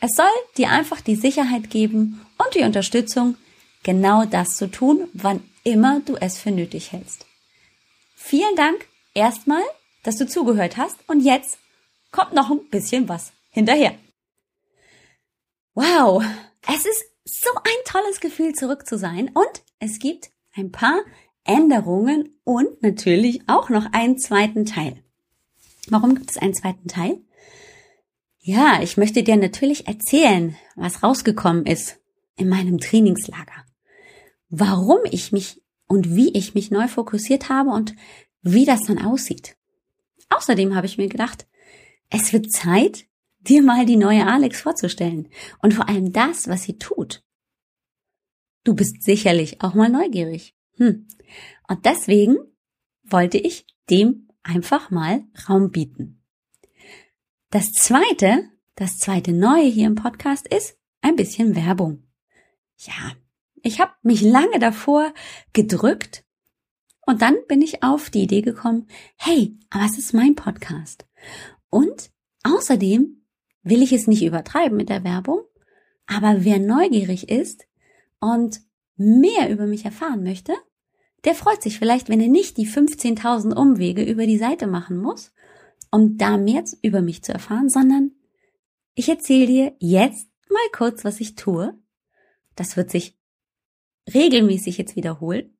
Es 0.00 0.16
soll 0.16 0.26
dir 0.56 0.70
einfach 0.70 1.00
die 1.00 1.16
Sicherheit 1.16 1.70
geben 1.70 2.20
und 2.38 2.54
die 2.54 2.64
Unterstützung, 2.64 3.36
genau 3.82 4.24
das 4.24 4.56
zu 4.56 4.70
tun, 4.70 5.08
wann 5.12 5.42
immer 5.62 6.00
du 6.00 6.16
es 6.16 6.38
für 6.38 6.50
nötig 6.50 6.92
hältst. 6.92 7.26
Vielen 8.14 8.56
Dank 8.56 8.86
erstmal, 9.12 9.62
dass 10.04 10.16
du 10.16 10.26
zugehört 10.28 10.76
hast 10.76 10.96
und 11.08 11.20
jetzt 11.20 11.58
kommt 12.12 12.32
noch 12.32 12.50
ein 12.50 12.68
bisschen 12.70 13.08
was 13.08 13.32
hinterher. 13.50 13.96
Wow, 15.74 16.22
es 16.68 16.86
ist 16.86 17.04
so 17.24 17.50
ein 17.56 17.84
tolles 17.84 18.20
Gefühl, 18.20 18.54
zurück 18.54 18.86
zu 18.86 18.96
sein 18.96 19.30
und 19.34 19.62
es 19.80 19.98
gibt 19.98 20.30
ein 20.54 20.70
paar 20.70 21.00
Änderungen 21.42 22.38
und 22.44 22.82
natürlich 22.82 23.42
auch 23.48 23.70
noch 23.70 23.92
einen 23.92 24.18
zweiten 24.18 24.64
Teil. 24.64 25.02
Warum 25.88 26.14
gibt 26.14 26.30
es 26.30 26.38
einen 26.38 26.54
zweiten 26.54 26.86
Teil? 26.86 27.20
Ja, 28.40 28.80
ich 28.82 28.96
möchte 28.96 29.22
dir 29.22 29.36
natürlich 29.36 29.88
erzählen, 29.88 30.56
was 30.76 31.02
rausgekommen 31.02 31.66
ist 31.66 31.98
in 32.36 32.48
meinem 32.48 32.78
Trainingslager. 32.78 33.64
Warum 34.48 35.00
ich 35.10 35.32
mich 35.32 35.62
und 35.86 36.14
wie 36.14 36.30
ich 36.36 36.54
mich 36.54 36.70
neu 36.70 36.88
fokussiert 36.88 37.48
habe 37.48 37.70
und 37.70 37.94
wie 38.42 38.64
das 38.64 38.82
dann 38.86 39.04
aussieht. 39.04 39.56
Außerdem 40.30 40.74
habe 40.74 40.86
ich 40.86 40.98
mir 40.98 41.08
gedacht, 41.08 41.46
es 42.10 42.32
wird 42.32 42.52
Zeit, 42.52 43.06
dir 43.40 43.62
mal 43.62 43.86
die 43.86 43.96
neue 43.96 44.26
Alex 44.26 44.60
vorzustellen 44.60 45.28
und 45.60 45.74
vor 45.74 45.88
allem 45.88 46.12
das, 46.12 46.48
was 46.48 46.62
sie 46.62 46.78
tut. 46.78 47.22
Du 48.64 48.74
bist 48.74 49.02
sicherlich 49.02 49.60
auch 49.60 49.74
mal 49.74 49.90
neugierig. 49.90 50.54
Hm. 50.76 51.06
Und 51.68 51.84
deswegen 51.84 52.36
wollte 53.02 53.38
ich 53.38 53.66
dem 53.90 54.28
einfach 54.42 54.90
mal 54.90 55.24
Raum 55.48 55.70
bieten. 55.70 56.22
Das 57.50 57.72
zweite, 57.72 58.48
das 58.74 58.98
zweite 58.98 59.32
Neue 59.32 59.66
hier 59.66 59.86
im 59.86 59.94
Podcast 59.94 60.48
ist 60.48 60.76
ein 61.02 61.16
bisschen 61.16 61.54
Werbung. 61.54 62.02
Ja, 62.78 63.12
ich 63.62 63.80
habe 63.80 63.92
mich 64.02 64.22
lange 64.22 64.58
davor 64.58 65.12
gedrückt 65.52 66.23
und 67.06 67.22
dann 67.22 67.36
bin 67.48 67.62
ich 67.62 67.82
auf 67.82 68.10
die 68.10 68.22
Idee 68.22 68.42
gekommen, 68.42 68.86
hey, 69.16 69.56
aber 69.70 69.84
es 69.84 69.98
ist 69.98 70.14
mein 70.14 70.34
Podcast. 70.34 71.06
Und 71.70 72.10
außerdem 72.42 73.22
will 73.62 73.82
ich 73.82 73.92
es 73.92 74.06
nicht 74.06 74.22
übertreiben 74.22 74.76
mit 74.76 74.88
der 74.88 75.04
Werbung, 75.04 75.42
aber 76.06 76.44
wer 76.44 76.58
neugierig 76.58 77.28
ist 77.28 77.66
und 78.20 78.60
mehr 78.96 79.50
über 79.50 79.66
mich 79.66 79.84
erfahren 79.84 80.22
möchte, 80.22 80.54
der 81.24 81.34
freut 81.34 81.62
sich 81.62 81.78
vielleicht, 81.78 82.08
wenn 82.08 82.20
er 82.20 82.28
nicht 82.28 82.56
die 82.58 82.66
15.000 82.66 83.54
Umwege 83.54 84.02
über 84.02 84.26
die 84.26 84.38
Seite 84.38 84.66
machen 84.66 84.98
muss, 84.98 85.32
um 85.90 86.18
da 86.18 86.36
mehr 86.36 86.64
über 86.82 87.00
mich 87.00 87.22
zu 87.22 87.32
erfahren, 87.32 87.70
sondern 87.70 88.12
ich 88.94 89.08
erzähle 89.08 89.46
dir 89.46 89.76
jetzt 89.80 90.28
mal 90.48 90.68
kurz, 90.72 91.04
was 91.04 91.20
ich 91.20 91.34
tue. 91.34 91.76
Das 92.54 92.76
wird 92.76 92.90
sich 92.90 93.18
regelmäßig 94.12 94.78
jetzt 94.78 94.96
wiederholen. 94.96 95.56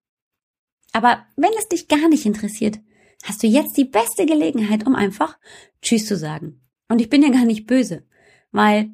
Aber 0.94 1.26
wenn 1.36 1.50
es 1.58 1.68
dich 1.68 1.88
gar 1.88 2.08
nicht 2.08 2.24
interessiert, 2.24 2.78
hast 3.24 3.42
du 3.42 3.48
jetzt 3.48 3.76
die 3.76 3.84
beste 3.84 4.26
Gelegenheit, 4.26 4.86
um 4.86 4.94
einfach 4.94 5.38
Tschüss 5.82 6.06
zu 6.06 6.16
sagen. 6.16 6.62
Und 6.88 7.00
ich 7.00 7.10
bin 7.10 7.22
ja 7.22 7.30
gar 7.30 7.44
nicht 7.44 7.66
böse, 7.66 8.04
weil, 8.52 8.90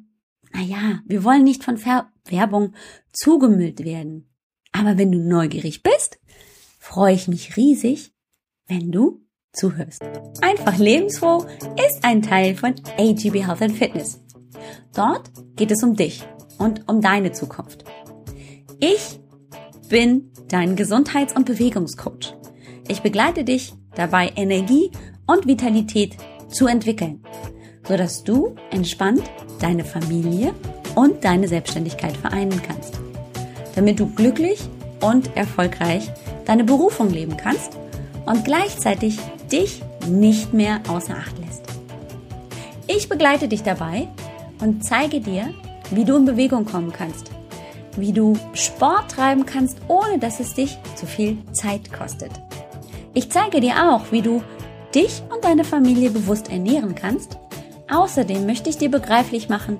na 0.51 0.61
ja, 0.61 0.99
wir 1.05 1.23
wollen 1.23 1.43
nicht 1.43 1.63
von 1.63 1.77
Ver 1.77 2.11
Werbung 2.25 2.73
zugemüllt 3.13 3.83
werden. 3.83 4.33
Aber 4.71 4.97
wenn 4.97 5.11
du 5.11 5.19
neugierig 5.19 5.83
bist, 5.83 6.19
freue 6.79 7.13
ich 7.13 7.27
mich 7.27 7.55
riesig, 7.55 8.13
wenn 8.67 8.91
du 8.91 9.21
zuhörst. 9.53 10.01
Einfach 10.41 10.77
lebensfroh 10.79 11.45
ist 11.87 12.03
ein 12.03 12.23
Teil 12.23 12.55
von 12.55 12.73
AGB 12.97 13.45
Health 13.45 13.61
and 13.61 13.77
Fitness. 13.77 14.19
Dort 14.95 15.29
geht 15.55 15.69
es 15.69 15.83
um 15.83 15.95
dich 15.95 16.23
und 16.57 16.87
um 16.87 17.01
deine 17.01 17.31
Zukunft. 17.31 17.83
Ich 18.79 19.19
bin 19.89 20.30
dein 20.51 20.75
Gesundheits- 20.75 21.35
und 21.35 21.45
Bewegungscoach. 21.45 22.35
Ich 22.87 23.01
begleite 23.01 23.43
dich 23.43 23.73
dabei, 23.95 24.31
Energie 24.35 24.91
und 25.25 25.47
Vitalität 25.47 26.17
zu 26.49 26.67
entwickeln 26.67 27.23
sodass 27.87 28.23
du 28.23 28.55
entspannt 28.71 29.23
deine 29.59 29.83
Familie 29.83 30.53
und 30.95 31.23
deine 31.23 31.47
Selbstständigkeit 31.47 32.15
vereinen 32.15 32.61
kannst. 32.65 32.99
Damit 33.75 33.99
du 33.99 34.07
glücklich 34.13 34.59
und 35.01 35.35
erfolgreich 35.35 36.09
deine 36.45 36.63
Berufung 36.63 37.09
leben 37.09 37.37
kannst 37.37 37.77
und 38.25 38.45
gleichzeitig 38.45 39.17
dich 39.51 39.81
nicht 40.07 40.53
mehr 40.53 40.81
außer 40.87 41.15
Acht 41.15 41.37
lässt. 41.39 41.63
Ich 42.87 43.09
begleite 43.09 43.47
dich 43.47 43.63
dabei 43.63 44.07
und 44.59 44.83
zeige 44.83 45.21
dir, 45.21 45.53
wie 45.91 46.05
du 46.05 46.17
in 46.17 46.25
Bewegung 46.25 46.65
kommen 46.65 46.91
kannst, 46.91 47.31
wie 47.97 48.13
du 48.13 48.37
Sport 48.53 49.11
treiben 49.11 49.45
kannst, 49.45 49.77
ohne 49.87 50.19
dass 50.19 50.39
es 50.39 50.53
dich 50.53 50.77
zu 50.95 51.05
viel 51.05 51.37
Zeit 51.51 51.91
kostet. 51.91 52.31
Ich 53.13 53.29
zeige 53.31 53.59
dir 53.59 53.91
auch, 53.91 54.11
wie 54.11 54.21
du 54.21 54.41
dich 54.95 55.21
und 55.33 55.43
deine 55.43 55.63
Familie 55.63 56.11
bewusst 56.11 56.49
ernähren 56.49 56.95
kannst 56.95 57.37
Außerdem 57.91 58.45
möchte 58.45 58.69
ich 58.69 58.77
dir 58.77 58.89
begreiflich 58.89 59.49
machen, 59.49 59.77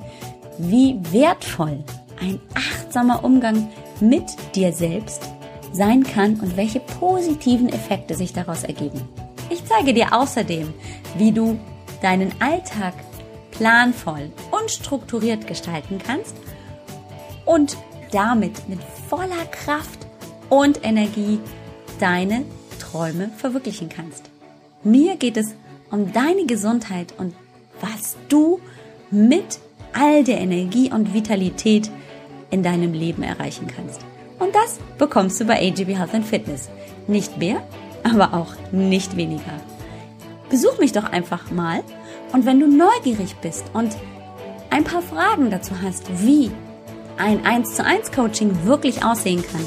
wie 0.58 1.00
wertvoll 1.12 1.84
ein 2.20 2.40
achtsamer 2.54 3.24
Umgang 3.24 3.70
mit 4.02 4.26
dir 4.54 4.74
selbst 4.74 5.24
sein 5.72 6.04
kann 6.04 6.36
und 6.42 6.58
welche 6.58 6.82
positiven 6.82 7.70
Effekte 7.70 8.16
sich 8.16 8.34
daraus 8.34 8.64
ergeben. 8.64 9.08
Ich 9.50 9.66
zeige 9.66 9.94
dir 9.94 10.14
außerdem, 10.14 10.74
wie 11.18 11.32
du 11.32 11.58
deinen 12.02 12.34
Alltag 12.42 12.94
planvoll 13.52 14.32
und 14.52 14.70
strukturiert 14.70 15.48
gestalten 15.48 15.98
kannst 16.06 16.36
und 17.46 17.78
damit 18.12 18.68
mit 18.70 18.80
voller 19.10 19.46
Kraft 19.52 20.06
und 20.50 20.84
Energie 20.84 21.40
deine 22.00 22.44
Träume 22.80 23.30
verwirklichen 23.38 23.90
kannst. 23.90 24.30
Mir 24.84 25.16
geht 25.16 25.38
es 25.38 25.54
um 25.92 26.12
deine 26.12 26.46
Gesundheit 26.46 27.14
und 27.18 27.34
was 27.80 28.18
du 28.30 28.60
mit 29.10 29.60
all 29.94 30.24
der 30.24 30.40
Energie 30.40 30.92
und 30.92 31.14
Vitalität 31.14 31.92
in 32.50 32.64
deinem 32.64 32.94
Leben 32.94 33.24
erreichen 33.24 33.68
kannst. 33.68 34.02
Und 34.40 34.56
das 34.56 34.80
bekommst 34.98 35.40
du 35.40 35.46
bei 35.46 35.68
AGB 35.68 35.96
Health 35.96 36.14
and 36.14 36.26
Fitness. 36.26 36.70
Nicht 37.08 37.38
mehr, 37.38 37.62
aber 38.04 38.34
auch 38.34 38.54
nicht 38.72 39.16
weniger. 39.16 39.60
Besuch 40.50 40.80
mich 40.80 40.92
doch 40.92 41.06
einfach 41.06 41.52
mal 41.52 41.84
und 42.34 42.46
wenn 42.46 42.60
du 42.60 42.68
neugierig 42.68 43.36
bist 43.38 43.66
und 43.74 43.96
ein 44.70 44.84
paar 44.84 45.02
Fragen 45.02 45.50
dazu 45.50 45.74
hast, 45.82 46.26
wie 46.26 46.52
ein 47.22 47.46
1 47.46 47.76
zu 47.76 47.86
1 47.86 48.12
Coaching 48.12 48.66
wirklich 48.66 49.06
aussehen 49.06 49.44
kann, 49.44 49.64